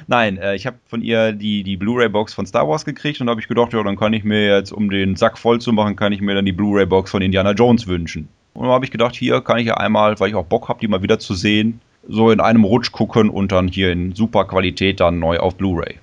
Nein, 0.08 0.38
äh, 0.38 0.54
ich 0.54 0.66
habe 0.66 0.78
von 0.86 1.02
ihr 1.02 1.32
die, 1.32 1.64
die 1.64 1.76
Blu-ray-Box 1.76 2.32
von 2.32 2.46
Star 2.46 2.68
Wars 2.68 2.84
gekriegt 2.84 3.20
und 3.20 3.28
habe 3.28 3.40
ich 3.40 3.48
gedacht, 3.48 3.72
ja, 3.72 3.82
dann 3.82 3.96
kann 3.96 4.12
ich 4.12 4.22
mir 4.22 4.56
jetzt, 4.56 4.72
um 4.72 4.88
den 4.88 5.16
Sack 5.16 5.36
voll 5.36 5.60
zu 5.60 5.72
machen, 5.72 5.96
kann 5.96 6.12
ich 6.12 6.20
mir 6.20 6.34
dann 6.34 6.44
die 6.44 6.52
Blu-ray-Box 6.52 7.10
von 7.10 7.22
Indiana 7.22 7.52
Jones 7.52 7.86
wünschen. 7.86 8.28
Und 8.54 8.64
dann 8.64 8.72
habe 8.72 8.84
ich 8.84 8.90
gedacht, 8.90 9.16
hier 9.16 9.40
kann 9.40 9.58
ich 9.58 9.66
ja 9.66 9.76
einmal, 9.76 10.18
weil 10.20 10.28
ich 10.28 10.34
auch 10.34 10.46
Bock 10.46 10.68
habe, 10.68 10.78
die 10.80 10.88
mal 10.88 11.02
wieder 11.02 11.18
zu 11.18 11.34
sehen, 11.34 11.80
so 12.08 12.30
in 12.30 12.40
einem 12.40 12.62
Rutsch 12.62 12.92
gucken 12.92 13.30
und 13.30 13.50
dann 13.50 13.66
hier 13.66 13.90
in 13.90 14.14
super 14.14 14.44
Qualität 14.44 15.00
dann 15.00 15.18
neu 15.18 15.38
auf 15.38 15.56
Blu-ray. 15.56 15.96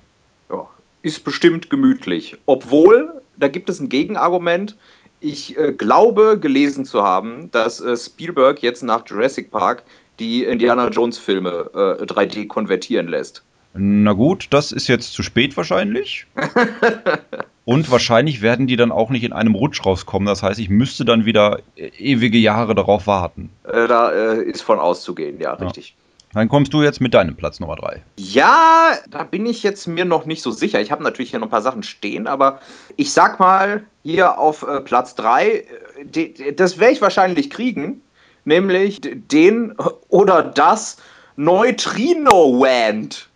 Ja, 0.50 0.68
ist 1.02 1.24
bestimmt 1.24 1.70
gemütlich. 1.70 2.36
Obwohl, 2.44 3.22
da 3.38 3.48
gibt 3.48 3.70
es 3.70 3.80
ein 3.80 3.88
Gegenargument. 3.88 4.76
Ich 5.20 5.56
äh, 5.56 5.72
glaube 5.72 6.38
gelesen 6.38 6.84
zu 6.84 7.02
haben, 7.02 7.50
dass 7.52 7.80
äh, 7.80 7.96
Spielberg 7.96 8.62
jetzt 8.62 8.82
nach 8.82 9.02
Jurassic 9.06 9.50
Park 9.50 9.82
die 10.18 10.44
Indiana 10.44 10.88
Jones 10.88 11.16
Filme 11.16 11.70
äh, 11.74 12.04
3D 12.04 12.46
konvertieren 12.46 13.08
lässt. 13.08 13.42
Na 13.76 14.12
gut, 14.12 14.46
das 14.50 14.70
ist 14.70 14.86
jetzt 14.86 15.12
zu 15.12 15.22
spät 15.22 15.56
wahrscheinlich. 15.56 16.26
Und 17.64 17.90
wahrscheinlich 17.90 18.40
werden 18.42 18.66
die 18.66 18.76
dann 18.76 18.92
auch 18.92 19.10
nicht 19.10 19.24
in 19.24 19.32
einem 19.32 19.54
Rutsch 19.54 19.84
rauskommen. 19.84 20.26
Das 20.26 20.42
heißt, 20.42 20.60
ich 20.60 20.68
müsste 20.68 21.04
dann 21.04 21.24
wieder 21.24 21.60
ewige 21.76 22.38
Jahre 22.38 22.74
darauf 22.74 23.06
warten. 23.06 23.50
Äh, 23.64 23.88
da 23.88 24.12
äh, 24.12 24.42
ist 24.42 24.62
von 24.62 24.78
auszugehen, 24.78 25.40
ja, 25.40 25.56
ja, 25.58 25.64
richtig. 25.64 25.96
Dann 26.34 26.48
kommst 26.48 26.74
du 26.74 26.82
jetzt 26.82 27.00
mit 27.00 27.14
deinem 27.14 27.36
Platz 27.36 27.60
Nummer 27.60 27.76
3. 27.76 28.02
Ja, 28.16 28.92
da 29.08 29.22
bin 29.22 29.46
ich 29.46 29.62
jetzt 29.62 29.86
mir 29.86 30.04
noch 30.04 30.26
nicht 30.26 30.42
so 30.42 30.50
sicher. 30.50 30.80
Ich 30.80 30.90
habe 30.90 31.02
natürlich 31.02 31.30
hier 31.30 31.38
noch 31.38 31.46
ein 31.46 31.50
paar 31.50 31.62
Sachen 31.62 31.84
stehen, 31.84 32.26
aber 32.26 32.60
ich 32.96 33.12
sag 33.12 33.38
mal, 33.40 33.84
hier 34.02 34.38
auf 34.38 34.62
äh, 34.62 34.80
Platz 34.80 35.14
3, 35.14 35.64
äh, 36.12 36.52
das 36.52 36.78
werde 36.78 36.92
ich 36.92 37.02
wahrscheinlich 37.02 37.50
kriegen, 37.50 38.02
nämlich 38.44 39.00
den 39.02 39.74
oder 40.08 40.42
das 40.42 40.98
Neutrino-Wand. 41.36 43.28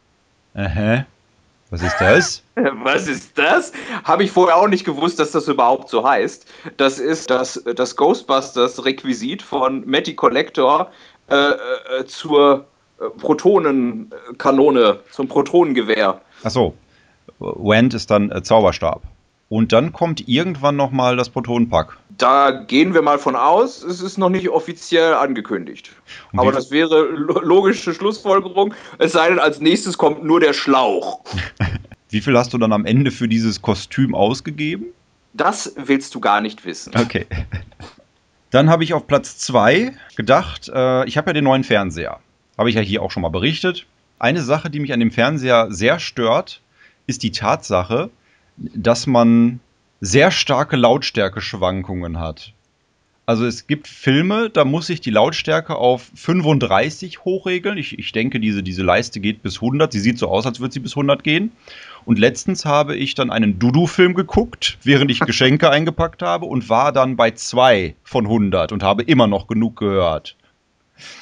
Aha. 0.59 1.07
Was 1.71 1.83
ist 1.83 1.97
das? 2.01 2.43
Was 2.57 3.07
ist 3.07 3.39
das? 3.39 3.73
Habe 4.03 4.25
ich 4.25 4.33
vorher 4.33 4.57
auch 4.57 4.67
nicht 4.67 4.85
gewusst, 4.85 5.21
dass 5.21 5.31
das 5.31 5.47
überhaupt 5.47 5.89
so 5.89 6.07
heißt. 6.07 6.47
Das 6.79 6.99
ist 6.99 7.31
das, 7.31 7.63
das 7.77 7.95
Ghostbusters-Requisit 7.95 9.43
von 9.43 9.87
Matty 9.87 10.15
Collector 10.15 10.91
äh, 11.31 11.35
äh, 11.37 12.07
zur 12.07 12.67
äh, 12.99 13.05
Protonenkanone, 13.21 15.01
zum 15.13 15.29
Protonengewehr. 15.29 16.21
Achso. 16.43 16.75
Wand 17.39 17.95
ist 17.95 18.11
dann 18.11 18.33
äh, 18.33 18.43
Zauberstab. 18.43 19.03
Und 19.49 19.73
dann 19.73 19.93
kommt 19.93 20.29
irgendwann 20.29 20.77
nochmal 20.77 21.17
das 21.17 21.31
Protonenpack. 21.31 21.97
Da 22.19 22.51
gehen 22.51 22.93
wir 22.93 23.01
mal 23.01 23.19
von 23.19 23.35
aus, 23.35 23.83
es 23.83 24.03
ist 24.03 24.19
noch 24.19 24.29
nicht 24.29 24.51
offiziell 24.51 25.15
angekündigt. 25.15 25.91
Aber 26.37 26.53
das 26.53 26.71
wäre 26.71 27.03
logische 27.03 27.95
Schlussfolgerung, 27.95 28.75
es 28.99 29.13
sei 29.13 29.31
denn, 29.31 29.39
als 29.39 29.61
nächstes 29.61 29.97
kommt 29.97 30.23
nur 30.23 30.41
der 30.41 30.53
Schlauch. 30.53 31.25
Wie 32.11 32.21
viel 32.21 32.37
hast 32.37 32.53
du 32.53 32.59
dann 32.59 32.73
am 32.73 32.85
Ende 32.85 33.11
für 33.11 33.29
dieses 33.29 33.63
Kostüm 33.63 34.15
ausgegeben? 34.15 34.87
Das 35.35 35.75
willst 35.77 36.15
du 36.15 36.21
gar 36.21 36.41
nicht 36.41 36.65
wissen. 36.65 36.93
Okay. 36.97 37.27
Dann 38.51 38.71
habe 38.71 38.83
ich 38.83 38.95
auf 38.95 39.07
Platz 39.07 39.37
2 39.39 39.93
gedacht, 40.17 40.71
äh, 40.75 41.05
ich 41.07 41.19
habe 41.19 41.29
ja 41.29 41.33
den 41.35 41.45
neuen 41.45 41.65
Fernseher. 41.65 42.19
Habe 42.57 42.71
ich 42.71 42.77
ja 42.77 42.81
hier 42.81 43.03
auch 43.03 43.11
schon 43.11 43.23
mal 43.23 43.29
berichtet. 43.29 43.87
Eine 44.19 44.41
Sache, 44.41 44.71
die 44.71 44.81
mich 44.81 44.93
an 44.95 45.01
dem 45.01 45.11
Fernseher 45.11 45.67
sehr 45.71 45.99
stört, 45.99 46.63
ist 47.07 47.23
die 47.23 47.31
Tatsache, 47.31 48.11
dass 48.59 49.07
man 49.07 49.61
sehr 50.01 50.31
starke 50.31 50.77
Lautstärkeschwankungen 50.77 52.19
hat. 52.19 52.53
Also 53.27 53.45
es 53.45 53.67
gibt 53.67 53.89
Filme, 53.89 54.49
da 54.49 54.65
muss 54.65 54.89
ich 54.89 55.03
die 55.03 55.11
Lautstärke 55.11 55.77
auf 55.77 56.11
35 56.15 57.27
hochregeln. 57.27 57.77
Ich, 57.77 57.99
ich 57.99 58.13
denke, 58.13 58.41
diese, 58.41 58.63
diese 58.63 58.83
Leiste 58.83 59.21
geht 59.21 59.43
bis 59.43 59.57
100. 59.57 59.93
Sie 59.93 60.01
sieht 60.01 60.19
so 60.19 60.29
aus, 60.29 60.47
als 60.47 60.61
würde 60.61 60.73
sie 60.73 60.81
bis 60.81 60.93
100 60.93 61.23
gehen. 61.23 61.53
Und 62.07 62.19
letztens 62.19 62.65
habe 62.65 62.97
ich 62.97 63.15
dann 63.15 63.31
einen 63.31 63.59
Dudu-Film 63.59 64.15
geguckt, 64.15 64.79
während 64.83 65.11
ich 65.11 65.21
Geschenke 65.21 65.69
eingepackt 65.71 66.23
habe 66.23 66.47
und 66.47 66.71
war 66.71 66.91
dann 66.91 67.17
bei 67.17 67.33
2 67.33 67.97
von 68.03 68.25
100 68.25 68.73
und 68.73 68.83
habe 68.83 69.03
immer 69.03 69.27
noch 69.27 69.47
genug 69.47 69.77
gehört. 69.77 70.35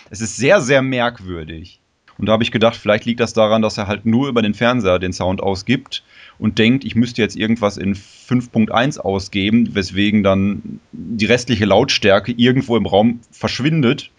Es 0.09 0.21
ist 0.21 0.37
sehr, 0.37 0.61
sehr 0.61 0.83
merkwürdig. 0.83 1.81
Und 2.19 2.27
da 2.27 2.33
habe 2.33 2.43
ich 2.43 2.51
gedacht, 2.51 2.77
vielleicht 2.77 3.05
liegt 3.05 3.21
das 3.21 3.33
daran, 3.33 3.63
dass 3.63 3.77
er 3.79 3.87
halt 3.87 4.07
nur 4.07 4.29
über 4.29 4.43
den 4.43 4.55
Fernseher 4.55 4.99
den 4.99 5.13
Sound 5.13 5.43
ausgibt 5.43 6.03
und 6.39 6.59
denkt, 6.59 6.85
ich 6.85 6.95
müsste 6.95 7.23
jetzt 7.23 7.37
irgendwas 7.37 7.77
in 7.77 7.95
5.1 7.95 8.99
ausgeben, 8.99 9.75
weswegen 9.75 10.23
dann 10.23 10.81
die 10.93 11.27
restliche 11.27 11.67
Lautstärke 11.67 12.33
irgendwo 12.33 12.77
im 12.77 12.87
Raum 12.87 13.21
verschwindet, 13.31 14.11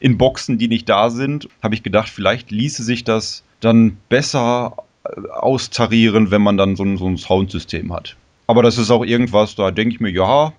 in 0.00 0.18
Boxen, 0.18 0.58
die 0.58 0.68
nicht 0.68 0.88
da 0.88 1.10
sind, 1.10 1.48
habe 1.62 1.74
ich 1.74 1.82
gedacht, 1.82 2.08
vielleicht 2.08 2.50
ließe 2.50 2.82
sich 2.82 3.04
das 3.04 3.44
dann 3.60 3.98
besser 4.08 4.76
äh, 5.04 5.28
austarieren, 5.30 6.30
wenn 6.30 6.42
man 6.42 6.56
dann 6.56 6.74
so 6.74 6.84
ein, 6.84 6.96
so 6.96 7.06
ein 7.06 7.16
Soundsystem 7.16 7.92
hat. 7.92 8.16
Aber 8.46 8.62
das 8.62 8.78
ist 8.78 8.90
auch 8.90 9.04
irgendwas, 9.04 9.54
da 9.54 9.70
denke 9.70 9.94
ich 9.94 10.00
mir, 10.00 10.10
ja, 10.10 10.52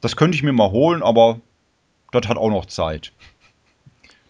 das 0.00 0.16
könnte 0.16 0.36
ich 0.36 0.42
mir 0.42 0.52
mal 0.52 0.70
holen, 0.70 1.02
aber 1.02 1.40
das 2.10 2.26
hat 2.28 2.38
auch 2.38 2.50
noch 2.50 2.66
Zeit. 2.66 3.12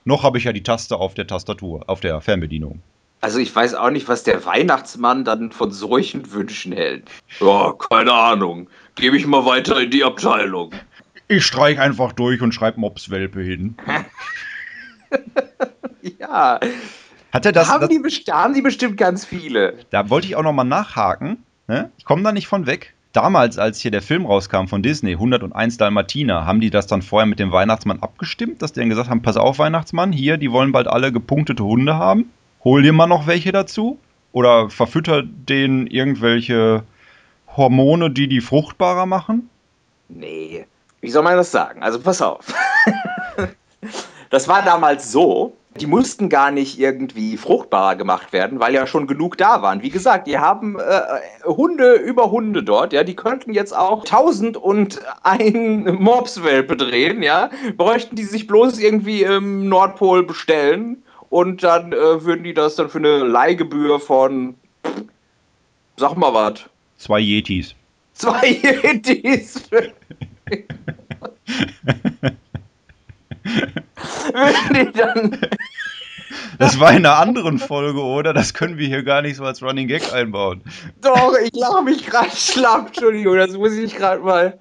Noch 0.05 0.23
habe 0.23 0.39
ich 0.39 0.45
ja 0.45 0.53
die 0.53 0.63
Taste 0.63 0.97
auf 0.97 1.15
der 1.15 1.27
Tastatur, 1.27 1.85
auf 1.87 2.01
der 2.01 2.21
Fernbedienung. 2.21 2.81
Also 3.21 3.39
ich 3.39 3.55
weiß 3.55 3.75
auch 3.75 3.91
nicht, 3.91 4.09
was 4.09 4.23
der 4.23 4.45
Weihnachtsmann 4.45 5.25
dann 5.25 5.51
von 5.51 5.73
solchen 5.73 6.33
Wünschen 6.33 6.73
hält. 6.73 7.09
Ja, 7.41 7.75
keine 7.91 8.13
Ahnung. 8.13 8.69
Gebe 8.95 9.17
ich 9.17 9.27
mal 9.27 9.45
weiter 9.45 9.81
in 9.81 9.91
die 9.91 10.05
Abteilung. 10.05 10.73
Ich 11.27 11.45
streich 11.45 11.81
einfach 11.81 12.13
durch 12.13 12.41
und 12.41 12.53
schreibe 12.53 12.81
Mopswelpe 12.81 13.43
hin. 13.43 13.77
ja. 16.19 16.61
Hat 17.33 17.45
er 17.45 17.53
das, 17.53 17.69
haben, 17.69 17.89
das, 17.89 17.91
die, 17.91 18.33
haben 18.33 18.55
die 18.55 18.63
bestimmt 18.63 18.97
ganz 18.97 19.25
viele. 19.25 19.75
Da 19.91 20.09
wollte 20.09 20.29
ich 20.29 20.37
auch 20.37 20.43
nochmal 20.43 20.65
nachhaken. 20.65 21.45
Ne? 21.67 21.91
Ich 21.99 22.05
komme 22.05 22.23
da 22.23 22.33
nicht 22.33 22.47
von 22.47 22.67
weg. 22.67 22.95
Damals, 23.19 23.59
als 23.59 23.81
hier 23.81 23.91
der 23.91 24.03
Film 24.03 24.27
rauskam 24.27 24.67
von 24.67 24.83
Disney, 24.83 25.13
101 25.13 25.77
Dalmatiner, 25.77 26.47
haben 26.47 26.61
die 26.61 26.71
das 26.71 26.87
dann 26.87 27.03
vorher 27.03 27.27
mit 27.27 27.39
dem 27.39 27.53
Weihnachtsmann 27.53 28.01
abgestimmt, 28.01 28.63
dass 28.63 28.73
die 28.73 28.81
dann 28.81 28.89
gesagt 28.89 29.11
haben, 29.11 29.23
pass 29.23 29.37
auf 29.37 29.59
Weihnachtsmann, 29.59 30.13
hier, 30.13 30.37
die 30.37 30.53
wollen 30.53 30.73
bald 30.73 30.87
alle 30.87 31.11
gepunktete 31.13 31.65
Hunde 31.65 31.97
haben 31.97 32.31
hol 32.65 32.83
dir 32.83 32.93
mal 32.93 33.07
noch 33.07 33.27
welche 33.27 33.53
dazu 33.53 33.99
oder 34.33 34.71
verfütter 34.71 35.23
denen 35.23 35.87
irgendwelche 35.87 36.85
Hormone, 37.57 38.11
die 38.11 38.29
die 38.29 38.41
fruchtbarer 38.41 39.07
machen? 39.07 39.49
Nee, 40.09 40.67
wie 41.01 41.11
soll 41.11 41.23
man 41.23 41.37
das 41.37 41.51
sagen? 41.51 41.83
Also 41.83 42.01
pass 42.01 42.21
auf. 42.23 42.47
das 44.31 44.49
war 44.49 44.63
damals 44.63 45.13
so, 45.13 45.57
die 45.77 45.87
mussten 45.87 46.29
gar 46.29 46.51
nicht 46.51 46.79
irgendwie 46.79 47.37
fruchtbarer 47.37 47.97
gemacht 47.97 48.33
werden, 48.33 48.61
weil 48.61 48.75
ja 48.75 48.87
schon 48.87 49.07
genug 49.07 49.37
da 49.37 49.63
waren. 49.63 49.83
Wie 49.83 49.91
gesagt, 49.91 50.27
die 50.27 50.39
haben 50.39 50.79
äh, 50.79 51.45
Hunde 51.45 51.95
über 51.95 52.31
Hunde 52.31 52.63
dort, 52.63 52.93
ja, 52.93 53.05
die 53.05 53.17
könnten 53.17 53.53
jetzt 53.53 53.77
auch 53.77 54.05
tausend 54.05 54.57
und 54.57 55.01
ein 55.23 55.85
Mopswelpe 56.01 56.77
drehen, 56.77 57.23
ja, 57.23 57.51
bräuchten 57.77 58.17
die 58.17 58.25
sich 58.25 58.47
bloß 58.47 58.79
irgendwie 58.79 59.23
im 59.23 59.69
Nordpol 59.69 60.25
bestellen 60.25 61.03
und 61.31 61.63
dann 61.63 61.93
äh, 61.93 62.25
würden 62.25 62.45
die 62.45 62.55
das 62.55 62.77
dann 62.77 62.89
für 62.89 62.99
eine 62.99 63.19
Leihgebühr 63.19 64.01
von, 64.01 64.55
sag 65.97 66.17
mal 66.17 66.35
was. 66.35 66.65
Zwei 66.97 67.21
Yetis. 67.21 67.75
Zwei 68.15 68.49
Yetis. 68.83 69.69
würden 74.35 74.93
die 74.93 74.99
dann. 74.99 75.39
Das 76.59 76.79
war 76.81 76.91
in 76.91 77.07
einer 77.07 77.19
anderen 77.19 77.59
Folge, 77.59 78.03
oder? 78.03 78.33
Das 78.33 78.53
können 78.53 78.79
wir 78.79 78.87
hier 78.87 79.03
gar 79.03 79.23
nicht 79.23 79.37
so 79.37 79.45
als 79.45 79.63
Running 79.63 79.89
Gag 79.89 80.13
einbauen. 80.13 80.63
Doch, 81.01 81.35
ich 81.43 81.55
lache 81.55 81.83
mich 81.83 82.05
gerade 82.05 82.31
schlapp. 82.35 82.89
Entschuldigung, 82.89 83.37
das 83.37 83.53
muss 83.53 83.73
ich 83.73 83.95
gerade 83.97 84.23
mal. 84.23 84.59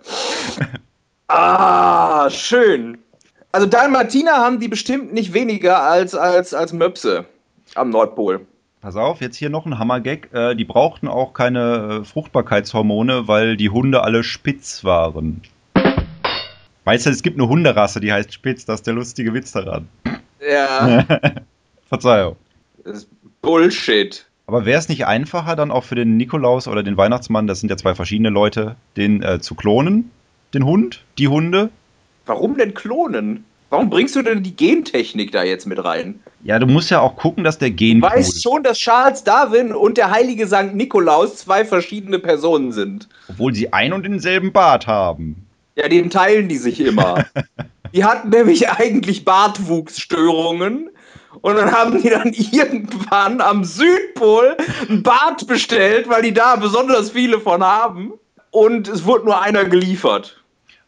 Ah, 1.27 2.29
schön. 2.29 2.99
Also 3.51 3.67
Dalmatiner 3.67 4.33
haben 4.33 4.59
die 4.59 4.67
bestimmt 4.67 5.13
nicht 5.13 5.33
weniger 5.33 5.81
als, 5.81 6.15
als, 6.15 6.53
als 6.53 6.73
Möpse 6.73 7.25
am 7.75 7.89
Nordpol. 7.89 8.45
Pass 8.81 8.95
auf, 8.95 9.19
jetzt 9.19 9.35
hier 9.35 9.49
noch 9.49 9.65
ein 9.65 9.79
Hammergag. 9.79 10.29
Äh, 10.31 10.55
die 10.55 10.63
brauchten 10.63 11.07
auch 11.07 11.33
keine 11.33 12.01
äh, 12.01 12.05
Fruchtbarkeitshormone, 12.05 13.27
weil 13.27 13.57
die 13.57 13.69
Hunde 13.69 14.03
alle 14.03 14.23
spitz 14.23 14.83
waren. 14.83 15.41
Weißt 16.87 17.05
du, 17.05 17.09
es 17.09 17.21
gibt 17.21 17.37
eine 17.37 17.49
Hunderasse, 17.49 17.99
die 17.99 18.13
heißt 18.13 18.31
Spitz. 18.31 18.63
Das 18.63 18.75
ist 18.75 18.87
der 18.87 18.93
lustige 18.93 19.33
Witz 19.33 19.51
daran. 19.51 19.89
Ja. 20.39 21.03
Verzeihung. 21.89 22.37
Das 22.85 22.99
ist 22.99 23.09
Bullshit. 23.41 24.25
Aber 24.45 24.65
wäre 24.65 24.79
es 24.79 24.87
nicht 24.87 25.05
einfacher, 25.05 25.57
dann 25.57 25.69
auch 25.69 25.83
für 25.83 25.95
den 25.95 26.15
Nikolaus 26.15 26.65
oder 26.65 26.83
den 26.83 26.95
Weihnachtsmann, 26.95 27.45
das 27.45 27.59
sind 27.59 27.67
ja 27.67 27.75
zwei 27.75 27.93
verschiedene 27.93 28.29
Leute, 28.29 28.77
den 28.95 29.21
äh, 29.21 29.41
zu 29.41 29.55
klonen? 29.55 30.11
Den 30.53 30.63
Hund? 30.63 31.03
Die 31.17 31.27
Hunde? 31.27 31.71
Warum 32.25 32.55
denn 32.55 32.73
klonen? 32.73 33.43
Warum 33.69 33.89
bringst 33.89 34.15
du 34.15 34.21
denn 34.21 34.41
die 34.41 34.55
Gentechnik 34.55 35.33
da 35.33 35.43
jetzt 35.43 35.65
mit 35.65 35.83
rein? 35.83 36.21
Ja, 36.45 36.57
du 36.57 36.67
musst 36.67 36.89
ja 36.89 37.01
auch 37.01 37.17
gucken, 37.17 37.43
dass 37.43 37.57
der 37.57 37.71
Gen. 37.71 37.99
Du 37.99 38.07
weißt 38.07 38.41
schon, 38.41 38.63
dass 38.63 38.77
Charles 38.77 39.25
Darwin 39.25 39.73
und 39.73 39.97
der 39.97 40.09
heilige 40.09 40.47
Sankt 40.47 40.73
Nikolaus 40.73 41.35
zwei 41.35 41.65
verschiedene 41.65 42.19
Personen 42.19 42.71
sind. 42.71 43.09
Obwohl 43.27 43.53
sie 43.53 43.73
ein 43.73 43.91
und 43.91 44.03
denselben 44.03 44.53
Bart 44.53 44.87
haben. 44.87 45.46
Ja, 45.77 45.87
den 45.87 46.09
teilen 46.09 46.49
die 46.49 46.57
sich 46.57 46.79
immer. 46.79 47.25
die 47.93 48.03
hatten 48.03 48.29
nämlich 48.29 48.69
eigentlich 48.69 49.23
Bartwuchsstörungen. 49.23 50.89
Und 51.41 51.55
dann 51.55 51.71
haben 51.71 52.01
die 52.01 52.09
dann 52.09 52.33
irgendwann 52.33 53.41
am 53.41 53.63
Südpol 53.63 54.57
ein 54.89 55.03
Bart 55.03 55.45
bestellt, 55.45 56.09
weil 56.09 56.23
die 56.23 56.33
da 56.33 56.55
besonders 56.55 57.11
viele 57.11 57.39
von 57.39 57.63
haben. 57.63 58.13
Und 58.49 58.87
es 58.87 59.05
wurde 59.05 59.25
nur 59.25 59.41
einer 59.41 59.65
geliefert. 59.65 60.43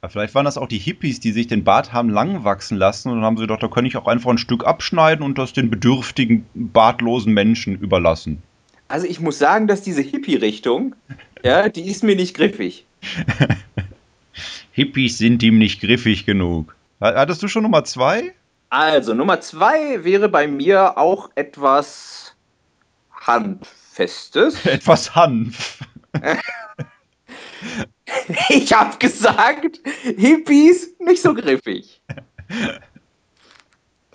Vielleicht 0.08 0.34
waren 0.34 0.46
das 0.46 0.58
auch 0.58 0.68
die 0.68 0.78
Hippies, 0.78 1.20
die 1.20 1.34
sich 1.34 1.48
den 1.48 1.66
Bart 1.66 1.92
haben 1.94 2.10
lang 2.10 2.46
wachsen 2.46 2.78
lassen 2.78 3.10
und 3.10 3.18
dann 3.18 3.26
haben 3.26 3.38
sie 3.38 3.44
gedacht, 3.44 3.62
da 3.62 3.68
kann 3.68 3.86
ich 3.86 3.98
auch 3.98 4.08
einfach 4.08 4.32
ein 4.32 4.38
Stück 4.38 4.66
abschneiden 4.66 5.26
und 5.26 5.38
das 5.38 5.52
den 5.52 5.70
bedürftigen, 5.70 6.46
bartlosen 6.54 7.34
Menschen 7.34 7.78
überlassen. 7.78 8.42
Also 8.88 9.06
ich 9.06 9.20
muss 9.20 9.38
sagen, 9.38 9.68
dass 9.68 9.82
diese 9.82 10.02
Hippie-Richtung, 10.02 10.96
ja, 11.44 11.68
die 11.68 11.88
ist 11.90 12.04
mir 12.04 12.16
nicht 12.16 12.34
griffig. 12.34 12.86
Hippies 14.80 15.18
sind 15.18 15.44
ihm 15.44 15.58
nicht 15.58 15.82
griffig 15.82 16.26
genug. 16.26 16.74
Hattest 17.02 17.44
du 17.44 17.50
schon 17.50 17.64
Nummer 17.64 17.84
zwei? 17.84 18.34
Also, 18.70 19.14
Nummer 19.14 19.42
zwei 19.42 20.06
wäre 20.06 20.30
bei 20.30 20.48
mir 20.48 20.98
auch 20.98 21.30
etwas 21.36 22.34
Handfestes. 23.12 24.66
etwas 24.66 25.16
Hanf. 25.16 25.80
Ich 28.48 28.72
habe 28.72 28.98
gesagt, 28.98 29.82
Hippies 30.16 30.96
nicht 31.00 31.22
so 31.22 31.34
griffig. 31.34 32.02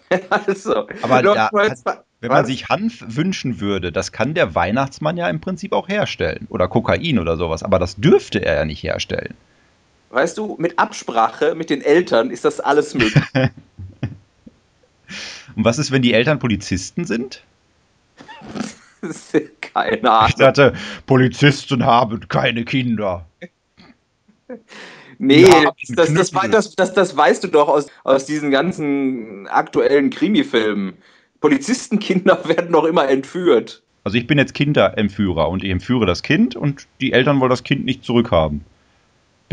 also, 0.30 0.88
aber 1.02 1.23
ja, 1.23 1.50
wenn 1.52 2.30
man 2.30 2.47
sich 2.47 2.71
Hanf 2.71 3.04
wünschen 3.06 3.61
würde, 3.61 3.92
das 3.92 4.12
kann 4.12 4.33
der 4.33 4.54
Weihnachtsmann 4.54 5.18
ja 5.18 5.28
im 5.28 5.42
Prinzip 5.42 5.73
auch 5.75 5.88
herstellen. 5.88 6.47
Oder 6.49 6.68
Kokain 6.68 7.18
oder 7.18 7.37
sowas. 7.37 7.62
Aber 7.62 7.78
das 7.78 7.97
dürfte 7.97 8.42
er 8.42 8.54
ja 8.54 8.64
nicht 8.64 8.83
herstellen. 8.83 9.35
Weißt 10.14 10.38
du, 10.38 10.56
mit 10.61 10.78
Absprache 10.78 11.56
mit 11.56 11.71
den 11.71 11.83
Eltern 11.83 12.30
ist 12.30 12.44
das 12.44 12.61
alles 12.61 12.94
möglich. 12.94 13.25
Und 15.56 15.64
was 15.64 15.78
ist, 15.78 15.90
wenn 15.90 16.02
die 16.02 16.12
Eltern 16.12 16.38
Polizisten 16.38 17.04
sind? 17.04 17.42
Keine 19.61 20.11
Ahnung. 20.11 20.28
Ich 20.28 20.37
dachte, 20.37 20.75
Polizisten 21.06 21.85
haben 21.85 22.28
keine 22.28 22.64
Kinder. 22.64 23.26
Nee, 25.18 25.42
ja, 25.42 25.73
das, 25.97 26.12
das, 26.14 26.30
das, 26.30 26.75
das, 26.75 26.94
das, 26.94 27.16
weißt 27.16 27.42
du 27.44 27.49
doch 27.49 27.68
aus, 27.68 27.87
aus 28.04 28.25
diesen 28.25 28.52
ganzen 28.52 29.49
aktuellen 29.49 30.11
Krimi-Filmen. 30.11 30.94
Polizistenkinder 31.40 32.40
werden 32.49 32.73
doch 32.73 32.85
immer 32.85 33.09
entführt. 33.09 33.83
Also 34.04 34.16
ich 34.16 34.28
bin 34.28 34.38
jetzt 34.38 34.54
Kinderentführer 34.54 35.49
und 35.49 35.64
ich 35.64 35.71
entführe 35.71 36.06
das 36.06 36.23
Kind 36.23 36.54
und 36.56 36.87
die 37.00 37.12
Eltern 37.12 37.40
wollen 37.40 37.50
das 37.50 37.64
Kind 37.64 37.85
nicht 37.85 38.04
zurückhaben. 38.04 38.64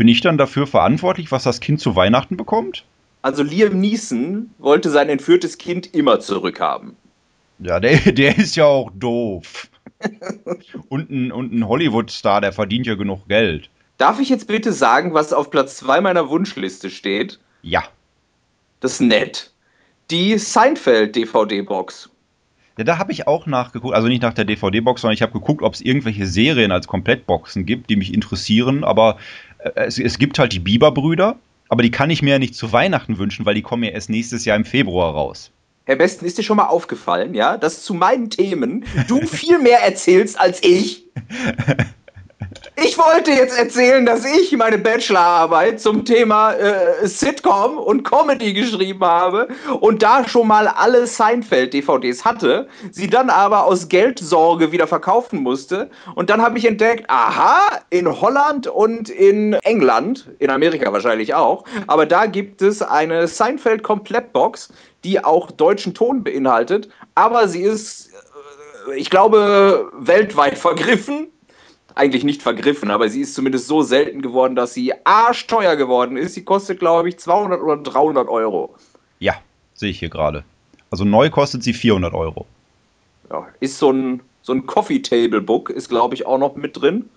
Bin 0.02 0.08
ich 0.08 0.20
dann 0.20 0.36
dafür 0.36 0.66
verantwortlich, 0.66 1.30
was 1.30 1.44
das 1.44 1.60
Kind 1.60 1.78
zu 1.78 1.94
Weihnachten 1.94 2.36
bekommt? 2.36 2.84
Also 3.22 3.44
Liam 3.44 3.78
Neeson 3.78 4.50
wollte 4.58 4.90
sein 4.90 5.08
entführtes 5.08 5.58
Kind 5.58 5.94
immer 5.94 6.18
zurückhaben. 6.18 6.96
Ja, 7.60 7.78
der, 7.78 7.98
der 8.12 8.36
ist 8.36 8.56
ja 8.56 8.64
auch 8.64 8.90
doof. 8.96 9.68
und 10.88 11.08
ein, 11.08 11.30
und 11.30 11.52
ein 11.52 11.68
Hollywood-Star, 11.68 12.40
der 12.40 12.52
verdient 12.52 12.88
ja 12.88 12.96
genug 12.96 13.28
Geld. 13.28 13.70
Darf 13.96 14.18
ich 14.18 14.28
jetzt 14.28 14.48
bitte 14.48 14.72
sagen, 14.72 15.14
was 15.14 15.32
auf 15.32 15.52
Platz 15.52 15.76
2 15.76 16.00
meiner 16.00 16.28
Wunschliste 16.28 16.90
steht? 16.90 17.38
Ja. 17.62 17.84
Das 18.80 18.94
ist 18.94 19.02
nett. 19.02 19.52
Die 20.10 20.36
Seinfeld-DVD-Box. 20.36 22.10
Ja, 22.78 22.84
da 22.84 22.98
habe 22.98 23.12
ich 23.12 23.26
auch 23.26 23.46
nachgeguckt, 23.46 23.94
also 23.94 24.08
nicht 24.08 24.22
nach 24.22 24.32
der 24.32 24.46
DVD-Box, 24.46 25.02
sondern 25.02 25.14
ich 25.14 25.22
habe 25.22 25.32
geguckt, 25.32 25.62
ob 25.62 25.74
es 25.74 25.82
irgendwelche 25.82 26.26
Serien 26.26 26.72
als 26.72 26.86
Komplettboxen 26.86 27.66
gibt, 27.66 27.90
die 27.90 27.96
mich 27.96 28.14
interessieren, 28.14 28.82
aber 28.82 29.18
es, 29.74 29.98
es 29.98 30.18
gibt 30.18 30.38
halt 30.38 30.52
die 30.52 30.60
Bieber-Brüder, 30.60 31.36
aber 31.68 31.82
die 31.82 31.90
kann 31.90 32.10
ich 32.10 32.22
mir 32.22 32.30
ja 32.30 32.38
nicht 32.38 32.54
zu 32.54 32.72
Weihnachten 32.72 33.18
wünschen, 33.18 33.46
weil 33.46 33.54
die 33.54 33.62
kommen 33.62 33.82
ja 33.84 33.90
erst 33.90 34.10
nächstes 34.10 34.44
Jahr 34.44 34.56
im 34.56 34.64
Februar 34.64 35.12
raus. 35.14 35.50
Herr 35.84 35.96
Besten, 35.96 36.24
ist 36.24 36.38
dir 36.38 36.42
schon 36.42 36.58
mal 36.58 36.66
aufgefallen, 36.66 37.34
ja, 37.34 37.56
dass 37.56 37.82
zu 37.82 37.94
meinen 37.94 38.30
Themen 38.30 38.84
du 39.08 39.26
viel 39.26 39.58
mehr 39.58 39.80
erzählst 39.80 40.38
als 40.38 40.62
ich? 40.62 41.04
Ich 42.76 42.98
wollte 42.98 43.30
jetzt 43.30 43.58
erzählen, 43.58 44.04
dass 44.04 44.24
ich 44.24 44.52
meine 44.56 44.78
Bachelorarbeit 44.78 45.80
zum 45.80 46.04
Thema 46.04 46.52
äh, 46.52 47.06
Sitcom 47.06 47.78
und 47.78 48.02
Comedy 48.02 48.52
geschrieben 48.52 49.04
habe 49.04 49.48
und 49.80 50.02
da 50.02 50.26
schon 50.28 50.48
mal 50.48 50.68
alle 50.68 51.06
Seinfeld-DVDs 51.06 52.24
hatte, 52.24 52.68
sie 52.90 53.08
dann 53.08 53.30
aber 53.30 53.64
aus 53.64 53.88
Geldsorge 53.88 54.72
wieder 54.72 54.86
verkaufen 54.86 55.42
musste. 55.42 55.90
Und 56.14 56.30
dann 56.30 56.42
habe 56.42 56.58
ich 56.58 56.64
entdeckt, 56.64 57.04
aha, 57.08 57.60
in 57.90 58.08
Holland 58.20 58.66
und 58.66 59.08
in 59.08 59.54
England, 59.62 60.30
in 60.38 60.50
Amerika 60.50 60.92
wahrscheinlich 60.92 61.34
auch, 61.34 61.64
aber 61.86 62.06
da 62.06 62.26
gibt 62.26 62.62
es 62.62 62.82
eine 62.82 63.26
Seinfeld-Komplettbox, 63.26 64.72
die 65.04 65.22
auch 65.24 65.50
deutschen 65.50 65.94
Ton 65.94 66.22
beinhaltet, 66.22 66.88
aber 67.14 67.48
sie 67.48 67.62
ist, 67.62 68.10
äh, 68.88 68.96
ich 68.96 69.10
glaube, 69.10 69.90
weltweit 69.94 70.58
vergriffen 70.58 71.31
eigentlich 71.94 72.24
nicht 72.24 72.42
vergriffen, 72.42 72.90
aber 72.90 73.08
sie 73.08 73.20
ist 73.20 73.34
zumindest 73.34 73.66
so 73.66 73.82
selten 73.82 74.22
geworden, 74.22 74.56
dass 74.56 74.74
sie 74.74 74.92
arschteuer 75.04 75.76
geworden 75.76 76.16
ist. 76.16 76.34
Sie 76.34 76.44
kostet, 76.44 76.78
glaube 76.78 77.08
ich, 77.08 77.18
200 77.18 77.60
oder 77.60 77.76
300 77.76 78.28
Euro. 78.28 78.74
Ja, 79.18 79.34
sehe 79.74 79.90
ich 79.90 79.98
hier 79.98 80.08
gerade. 80.08 80.44
Also 80.90 81.04
neu 81.04 81.30
kostet 81.30 81.62
sie 81.62 81.72
400 81.72 82.14
Euro. 82.14 82.46
Ja, 83.30 83.46
ist 83.60 83.78
so 83.78 83.90
ein, 83.90 84.20
so 84.42 84.52
ein 84.52 84.66
Coffee 84.66 85.00
Table 85.00 85.40
Book, 85.40 85.70
ist, 85.70 85.88
glaube 85.88 86.14
ich, 86.14 86.26
auch 86.26 86.38
noch 86.38 86.56
mit 86.56 86.80
drin. 86.80 87.08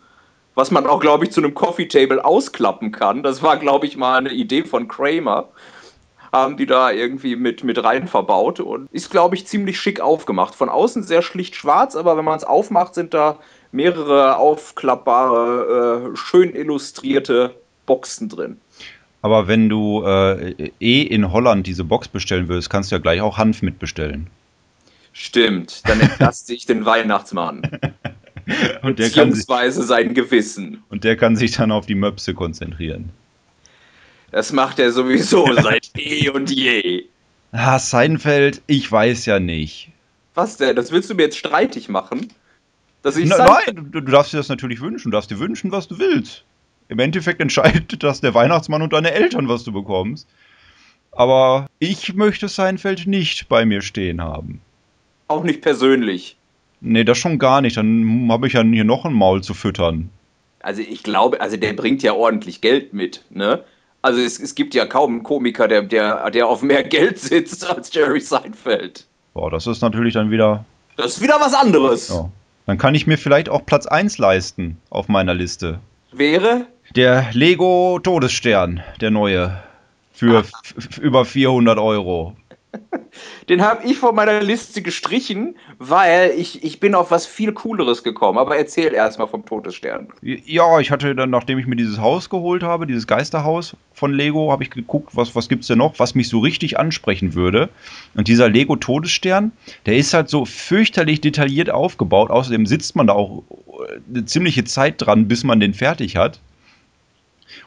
Was 0.56 0.72
man 0.72 0.88
auch, 0.88 1.02
glaube 1.02 1.26
ich, 1.26 1.32
zu 1.32 1.42
einem 1.42 1.54
Coffee 1.54 1.88
Table 1.88 2.24
ausklappen 2.24 2.94
kann. 2.94 3.24
Das 3.24 3.44
war, 3.44 3.58
glaube 3.58 3.86
ich, 3.86 3.98
mal 3.98 4.18
eine 4.18 4.32
Idee 4.32 4.64
von 4.64 4.88
Kramer. 4.88 5.50
Haben 6.32 6.56
die 6.56 6.66
da 6.66 6.92
irgendwie 6.92 7.36
mit, 7.36 7.64
mit 7.64 7.84
rein 7.84 8.08
verbaut 8.08 8.62
und 8.62 8.90
ist, 8.92 9.12
glaube 9.12 9.36
ich, 9.36 9.48
ziemlich 9.48 9.80
schick 9.80 10.00
aufgemacht. 10.00 10.56
Von 10.56 10.70
außen 10.70 11.04
sehr 11.04 11.22
schlicht 11.22 11.56
schwarz, 11.56 11.96
aber 11.96 12.16
wenn 12.16 12.26
man 12.26 12.38
es 12.38 12.44
aufmacht, 12.46 12.94
sind 12.96 13.14
da 13.14 13.38
mehrere 13.72 14.38
aufklappbare, 14.38 16.12
äh, 16.14 16.18
schön 16.18 16.56
illustrierte 16.56 17.56
Boxen 17.86 18.30
drin. 18.30 18.58
Aber 19.22 19.48
wenn 19.48 19.70
du 19.70 20.04
äh, 20.06 20.72
eh 20.80 21.02
in 21.02 21.32
Holland 21.32 21.66
diese 21.66 21.84
Box 21.84 22.08
bestellen 22.08 22.48
willst, 22.48 22.70
kannst 22.70 22.92
du 22.92 22.96
ja 22.96 23.02
gleich 23.02 23.22
auch 23.22 23.38
Hanf 23.38 23.62
mitbestellen. 23.62 24.28
Stimmt, 25.14 25.88
dann 25.88 26.00
entlaste 26.00 26.54
ich 26.54 26.66
den 26.66 26.86
Weihnachtsmann. 26.86 27.64
und 28.82 29.00
der 29.00 29.06
Beziehungsweise 29.06 29.80
sich, 29.80 29.88
sein 29.88 30.14
Gewissen. 30.14 30.84
Und 30.90 31.04
der 31.04 31.18
kann 31.18 31.36
sich 31.36 31.54
dann 31.54 31.72
auf 31.72 31.86
die 31.86 31.96
Möpse 31.96 32.34
konzentrieren. 32.34 33.10
Das 34.32 34.52
macht 34.52 34.80
er 34.80 34.92
sowieso 34.92 35.52
seit 35.62 35.90
eh 35.98 36.30
und 36.30 36.52
je. 36.52 37.06
Ah, 37.52 37.80
Seinfeld, 37.80 38.62
ich 38.68 38.92
weiß 38.92 39.26
ja 39.26 39.40
nicht. 39.40 39.90
Was 40.34 40.58
denn? 40.58 40.76
Das 40.76 40.92
willst 40.92 41.10
du 41.10 41.16
mir 41.16 41.24
jetzt 41.24 41.38
streitig 41.38 41.88
machen? 41.88 42.28
Dass 43.06 43.18
ich 43.18 43.30
Na, 43.30 43.38
nein, 43.38 43.76
du, 43.76 44.02
du 44.02 44.12
darfst 44.12 44.34
dir 44.34 44.38
das 44.38 44.50
natürlich 44.50 44.82
wünschen. 44.82 45.12
Du 45.12 45.16
darfst 45.16 45.30
dir 45.30 45.38
wünschen, 45.38 45.72
was 45.72 45.88
du 45.88 46.00
willst. 46.00 46.44
Im 46.88 46.98
Endeffekt 46.98 47.40
entscheidet 47.40 48.02
das 48.04 48.20
der 48.20 48.34
Weihnachtsmann 48.34 48.82
und 48.82 48.94
deine 48.94 49.12
Eltern, 49.12 49.48
was 49.48 49.64
du 49.64 49.72
bekommst. 49.72 50.28
Aber 51.12 51.68
ich 51.78 52.16
möchte 52.16 52.48
Seinfeld 52.48 53.06
nicht 53.06 53.48
bei 53.48 53.64
mir 53.64 53.84
stehen 53.84 54.22
haben. 54.22 54.60
Auch 55.28 55.44
nicht 55.44 55.62
persönlich. 55.62 56.36
Nee, 56.82 57.04
das 57.04 57.20
schon 57.20 57.38
gar 57.38 57.62
nicht. 57.62 57.78
Dann 57.78 58.28
habe 58.32 58.48
ich 58.48 58.54
ja 58.54 58.64
hier 58.64 58.84
noch 58.84 59.06
ein 59.06 59.14
Maul 59.14 59.44
zu 59.44 59.54
füttern. 59.54 60.10
Also 60.64 60.82
ich 60.82 61.04
glaube, 61.04 61.42
also 61.42 61.58
der 61.58 61.74
bringt 61.74 62.02
ja 62.02 62.14
ordentlich 62.14 62.60
Geld 62.60 62.94
mit, 62.94 63.24
ne? 63.30 63.64
Also 64.02 64.20
es, 64.20 64.40
es 64.40 64.56
gibt 64.56 64.74
ja 64.74 64.88
kaum 64.88 65.12
einen 65.12 65.24
Komiker, 65.24 65.68
der, 65.68 65.84
der, 65.84 66.32
der 66.32 66.48
auf 66.48 66.64
mehr 66.64 66.84
Geld 66.84 67.20
sitzt 67.20 67.70
als 67.70 67.94
Jerry 67.94 68.20
Seinfeld. 68.20 69.06
Boah, 69.36 69.52
das 69.52 69.68
ist 69.68 69.82
natürlich 69.82 70.16
dann 70.16 70.32
wieder. 70.32 70.66
Das 70.98 71.18
ist 71.18 71.22
wieder 71.22 71.40
was 71.40 71.54
anderes. 71.54 72.10
Ja. 72.10 72.32
Dann 72.66 72.78
kann 72.78 72.96
ich 72.96 73.08
mir 73.08 73.18
vielleicht 73.18 73.50
auch 73.50 73.66
Platz 73.66 73.86
1 73.86 74.18
leisten 74.18 74.78
auf 74.90 75.08
meiner 75.08 75.34
Liste. 75.34 75.80
Wäre? 76.12 76.68
Der 76.96 77.28
Lego 77.34 78.00
Todesstern, 78.02 78.82
der 79.02 79.12
neue. 79.12 79.62
Für 80.14 80.44
über 81.02 81.26
400 81.26 81.78
Euro. 81.78 82.36
Den 83.50 83.62
habe 83.62 83.86
ich 83.86 83.98
von 83.98 84.16
meiner 84.16 84.42
Liste 84.42 84.82
gestrichen, 84.82 85.56
weil 85.78 86.32
ich, 86.38 86.64
ich 86.64 86.80
bin 86.80 86.96
auf 86.96 87.12
was 87.12 87.26
viel 87.26 87.54
Cooleres 87.54 88.04
gekommen. 88.04 88.38
Aber 88.38 88.58
erzähl 88.58 88.94
erstmal 88.94 89.28
vom 89.28 89.46
Todesstern. 89.46 90.08
Ja, 90.22 90.80
ich 90.80 90.92
hatte 90.92 91.16
dann, 91.16 91.30
nachdem 91.30 91.60
ich 91.60 91.68
mir 91.68 91.76
dieses 91.76 92.00
Haus 92.00 92.30
geholt 92.30 92.64
habe, 92.64 92.88
dieses 92.88 93.08
Geisterhaus 93.08 93.76
von 93.94 94.14
Lego, 94.14 94.52
habe 94.52 94.64
ich 94.64 94.70
geguckt, 94.70 95.10
was, 95.14 95.36
was 95.36 95.50
gibt 95.50 95.62
es 95.62 95.68
denn 95.68 95.78
noch, 95.78 96.00
was 96.00 96.16
mich 96.16 96.30
so 96.30 96.40
richtig 96.40 96.80
ansprechen 96.80 97.34
würde. 97.34 97.70
Und 98.16 98.28
dieser 98.28 98.50
Lego 98.50 98.76
Todesstern, 98.76 99.52
der 99.86 99.98
ist 99.98 100.14
halt 100.14 100.30
so 100.30 100.46
fürchterlich 100.46 101.22
detailliert 101.22 101.70
aufgebaut. 101.70 102.30
Außerdem 102.30 102.66
sitzt 102.66 102.96
man 102.96 103.08
da 103.08 103.14
auch 103.14 103.44
eine 104.10 104.26
ziemliche 104.26 104.64
Zeit 104.64 104.96
dran, 104.98 105.28
bis 105.28 105.44
man 105.44 105.60
den 105.60 105.74
fertig 105.74 106.18
hat. 106.18 106.40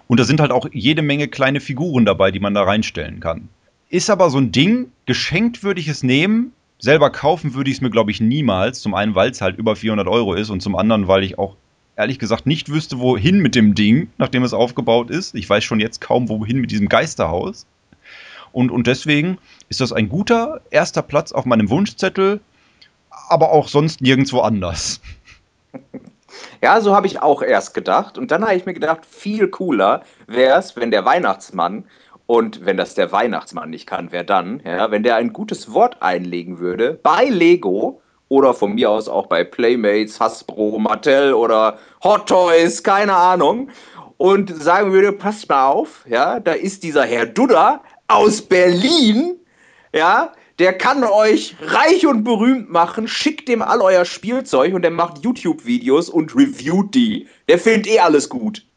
Und 0.07 0.19
da 0.19 0.25
sind 0.25 0.41
halt 0.41 0.51
auch 0.51 0.67
jede 0.73 1.03
Menge 1.03 1.29
kleine 1.29 1.61
Figuren 1.61 2.05
dabei, 2.05 2.31
die 2.31 2.41
man 2.41 2.55
da 2.55 2.63
reinstellen 2.63 3.21
kann. 3.21 3.49
Ist 3.91 4.11
aber 4.11 4.29
so 4.29 4.39
ein 4.39 4.53
Ding, 4.53 4.93
geschenkt 5.07 5.63
würde 5.63 5.81
ich 5.81 5.89
es 5.89 6.03
nehmen, 6.03 6.53
selber 6.79 7.11
kaufen 7.11 7.55
würde 7.55 7.71
ich 7.71 7.77
es 7.77 7.81
mir, 7.81 7.91
glaube 7.91 8.11
ich, 8.11 8.21
niemals. 8.21 8.81
Zum 8.81 8.95
einen, 8.95 9.15
weil 9.15 9.31
es 9.31 9.41
halt 9.41 9.59
über 9.59 9.77
400 9.77 10.07
Euro 10.09 10.35
ist 10.35 10.51
und 10.51 10.61
zum 10.61 10.77
anderen, 10.77 11.09
weil 11.09 11.25
ich 11.25 11.39
auch 11.39 11.57
ehrlich 11.97 12.19
gesagt 12.19 12.47
nicht 12.47 12.69
wüsste, 12.69 13.01
wohin 13.01 13.41
mit 13.41 13.55
dem 13.55 13.75
Ding, 13.75 14.11
nachdem 14.19 14.45
es 14.45 14.53
aufgebaut 14.53 15.11
ist. 15.11 15.35
Ich 15.35 15.49
weiß 15.49 15.65
schon 15.65 15.81
jetzt 15.81 16.01
kaum, 16.01 16.29
wohin 16.29 16.59
mit 16.59 16.71
diesem 16.71 16.89
Geisterhaus. 16.89 17.67
Und, 18.53 18.71
und 18.71 18.87
deswegen 18.87 19.39
ist 19.69 19.81
das 19.81 19.93
ein 19.93 20.09
guter 20.09 20.61
erster 20.71 21.03
Platz 21.03 21.33
auf 21.33 21.45
meinem 21.45 21.71
Wunschzettel, 21.71 22.41
aber 23.29 23.51
auch 23.51 23.69
sonst 23.69 24.01
nirgendwo 24.01 24.41
anders. 24.41 25.01
Ja, 26.61 26.81
so 26.81 26.95
habe 26.95 27.07
ich 27.07 27.21
auch 27.23 27.43
erst 27.43 27.75
gedacht. 27.75 28.19
Und 28.19 28.31
dann 28.31 28.43
habe 28.43 28.55
ich 28.55 28.67
mir 28.67 28.75
gedacht, 28.75 29.07
viel 29.07 29.49
cooler 29.49 30.03
wäre 30.27 30.59
es, 30.59 30.77
wenn 30.77 30.91
der 30.91 31.05
Weihnachtsmann 31.05 31.85
und 32.29 32.67
wenn 32.67 32.77
das 32.77 32.95
der 32.95 33.11
Weihnachtsmann 33.11 33.71
nicht 33.71 33.87
kann, 33.87 34.09
wer 34.13 34.23
dann? 34.23 34.61
Ja, 34.63 34.91
wenn 34.91 35.03
der 35.03 35.17
ein 35.17 35.33
gutes 35.33 35.73
Wort 35.73 35.97
einlegen 36.03 36.59
würde 36.59 37.01
bei 37.03 37.25
Lego 37.25 38.03
oder 38.29 38.53
von 38.53 38.75
mir 38.75 38.91
aus 38.91 39.09
auch 39.09 39.29
bei 39.29 39.45
Playmates, 39.45 40.21
Hasbro, 40.21 40.79
Mattel 40.79 41.33
oder 41.33 41.79
Hot 42.05 42.29
Toys, 42.29 42.83
keine 42.83 43.15
Ahnung, 43.15 43.71
und 44.19 44.55
sagen 44.63 44.93
würde, 44.93 45.13
passt 45.13 45.49
mal 45.49 45.69
auf, 45.69 46.05
ja, 46.07 46.39
da 46.39 46.53
ist 46.53 46.83
dieser 46.83 47.05
Herr 47.05 47.25
Dudder 47.25 47.81
aus 48.09 48.43
Berlin, 48.43 49.37
ja, 49.95 50.31
der 50.59 50.77
kann 50.77 51.05
euch 51.05 51.57
reich 51.63 52.07
und 52.07 52.25
berühmt 52.25 52.69
machen, 52.69 53.09
schickt 53.09 53.49
dem 53.49 53.63
all 53.63 53.81
euer 53.81 54.05
Spielzeug 54.05 54.75
und 54.75 54.83
der 54.83 54.91
macht 54.91 55.25
YouTube-Videos 55.25 56.11
und 56.11 56.37
reviewt 56.37 56.95
die. 56.95 57.27
Der 57.49 57.59
findet 57.59 57.87
eh 57.87 58.01
alles 58.01 58.29
gut 58.29 58.68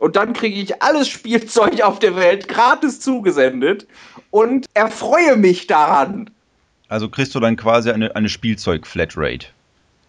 und 0.00 0.16
dann 0.16 0.32
kriege 0.32 0.58
ich 0.58 0.82
alles 0.82 1.08
Spielzeug 1.08 1.82
auf 1.82 1.98
der 2.00 2.16
Welt 2.16 2.48
gratis 2.48 3.00
zugesendet 3.00 3.86
und 4.30 4.66
erfreue 4.74 5.36
mich 5.36 5.66
daran. 5.66 6.30
Also 6.88 7.08
kriegst 7.08 7.34
du 7.34 7.40
dann 7.40 7.56
quasi 7.56 7.90
eine, 7.92 8.16
eine 8.16 8.28
Spielzeug-Flatrate. 8.28 9.46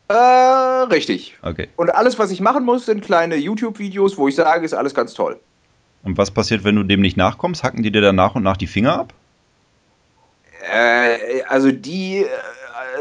Äh, 0.08 0.14
richtig. 0.14 1.38
Okay. 1.44 1.68
Und 1.76 1.94
alles, 1.94 2.18
was 2.18 2.32
ich 2.32 2.40
machen 2.40 2.66
muss, 2.66 2.86
sind 2.86 3.04
kleine 3.04 3.36
YouTube-Videos, 3.36 4.18
wo 4.18 4.28
ich 4.28 4.36
sage, 4.36 4.66
ist 4.66 4.74
alles 4.74 4.94
ganz 4.94 5.14
toll. 5.14 5.40
Und 6.04 6.18
was 6.18 6.32
passiert, 6.32 6.64
wenn 6.64 6.76
du 6.76 6.84
dem 6.84 7.02
nicht 7.02 7.18
nachkommst? 7.18 7.64
Hacken 7.64 7.84
die 7.84 7.92
dir 7.92 8.02
dann 8.02 8.16
nach 8.16 8.34
und 8.36 8.44
nach 8.44 8.58
die 8.58 8.68
Finger 8.68 8.98
ab? 8.98 9.14
Äh, 10.74 11.44
also 11.44 11.72
die 11.72 12.26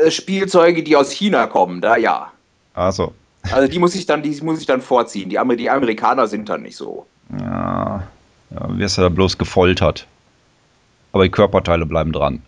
äh, 0.04 0.10
Spielzeuge, 0.10 0.82
die 0.82 0.96
aus 0.96 1.10
China 1.10 1.46
kommen, 1.46 1.80
da 1.80 1.96
ja. 1.96 2.32
Ach 2.74 2.92
so. 2.92 3.14
Also 3.42 3.68
die 3.68 3.78
muss 3.78 3.94
ich 3.94 4.06
dann, 4.06 4.22
die 4.22 4.38
muss 4.42 4.60
ich 4.60 4.66
dann 4.66 4.82
vorziehen. 4.82 5.30
Die, 5.30 5.38
Amer 5.38 5.56
die 5.56 5.70
Amerikaner 5.70 6.26
sind 6.26 6.48
dann 6.48 6.62
nicht 6.62 6.76
so. 6.76 7.06
Ja, 7.38 8.06
ja 8.50 8.78
wirst 8.78 8.98
du 8.98 9.02
da 9.02 9.08
bloß 9.08 9.38
gefoltert. 9.38 10.06
Aber 11.12 11.24
die 11.24 11.30
Körperteile 11.30 11.86
bleiben 11.86 12.12
dran. 12.12 12.42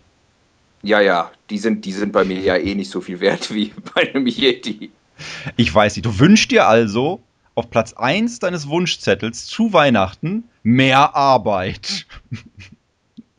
Ja, 0.83 0.99
ja, 0.99 1.31
die 1.49 1.57
sind, 1.57 1.85
die 1.85 1.91
sind 1.93 2.11
bei 2.11 2.25
mir 2.25 2.39
ja 2.39 2.57
eh 2.57 2.75
nicht 2.75 2.91
so 2.91 3.01
viel 3.01 3.19
wert 3.19 3.53
wie 3.53 3.73
bei 3.95 4.13
einem 4.13 4.27
Yeti. 4.27 4.91
Ich 5.55 5.73
weiß 5.73 5.95
nicht. 5.95 6.05
Du 6.05 6.19
wünschst 6.19 6.51
dir 6.51 6.67
also 6.67 7.21
auf 7.55 7.69
Platz 7.69 7.93
1 7.93 8.39
deines 8.39 8.67
Wunschzettels 8.67 9.45
zu 9.45 9.73
Weihnachten 9.73 10.45
mehr 10.63 11.15
Arbeit. 11.15 12.05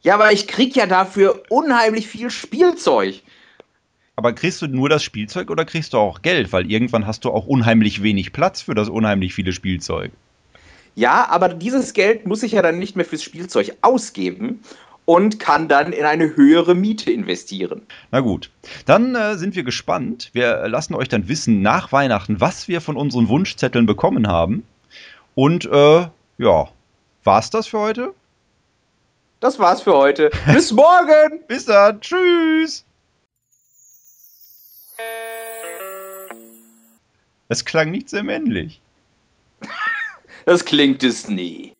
Ja, 0.02 0.14
aber 0.14 0.32
ich 0.32 0.46
krieg 0.46 0.76
ja 0.76 0.86
dafür 0.86 1.42
unheimlich 1.48 2.06
viel 2.06 2.30
Spielzeug. 2.30 3.22
Aber 4.16 4.32
kriegst 4.32 4.62
du 4.62 4.66
nur 4.66 4.88
das 4.88 5.02
Spielzeug 5.02 5.50
oder 5.50 5.64
kriegst 5.64 5.92
du 5.92 5.98
auch 5.98 6.22
Geld? 6.22 6.52
Weil 6.52 6.70
irgendwann 6.70 7.06
hast 7.06 7.24
du 7.24 7.30
auch 7.30 7.46
unheimlich 7.46 8.02
wenig 8.02 8.32
Platz 8.32 8.62
für 8.62 8.74
das 8.74 8.88
unheimlich 8.88 9.34
viele 9.34 9.52
Spielzeug. 9.52 10.12
Ja, 10.94 11.28
aber 11.28 11.48
dieses 11.48 11.92
Geld 11.92 12.26
muss 12.26 12.42
ich 12.44 12.52
ja 12.52 12.62
dann 12.62 12.78
nicht 12.78 12.94
mehr 12.94 13.04
fürs 13.04 13.24
Spielzeug 13.24 13.76
ausgeben 13.80 14.60
und 15.04 15.40
kann 15.40 15.68
dann 15.68 15.92
in 15.92 16.04
eine 16.04 16.36
höhere 16.36 16.74
Miete 16.74 17.10
investieren. 17.10 17.82
Na 18.12 18.20
gut, 18.20 18.50
dann 18.86 19.14
äh, 19.14 19.36
sind 19.36 19.56
wir 19.56 19.64
gespannt. 19.64 20.30
Wir 20.32 20.68
lassen 20.68 20.94
euch 20.94 21.08
dann 21.08 21.28
wissen 21.28 21.62
nach 21.62 21.92
Weihnachten, 21.92 22.40
was 22.40 22.68
wir 22.68 22.80
von 22.80 22.96
unseren 22.96 23.28
Wunschzetteln 23.28 23.86
bekommen 23.86 24.28
haben. 24.28 24.64
Und 25.34 25.64
äh, 25.66 26.06
ja, 26.38 26.68
war's 27.24 27.50
das 27.50 27.66
für 27.66 27.80
heute? 27.80 28.14
Das 29.40 29.58
war's 29.58 29.82
für 29.82 29.94
heute. 29.94 30.30
Bis 30.52 30.72
morgen. 30.72 31.40
Bis 31.48 31.66
dann. 31.66 32.00
Tschüss. 32.00 32.84
Es 37.54 37.64
klang 37.64 37.92
nicht 37.92 38.10
sehr 38.10 38.24
männlich. 38.24 38.80
das 40.44 40.64
klingt 40.64 41.04
es 41.04 41.28
nie. 41.28 41.72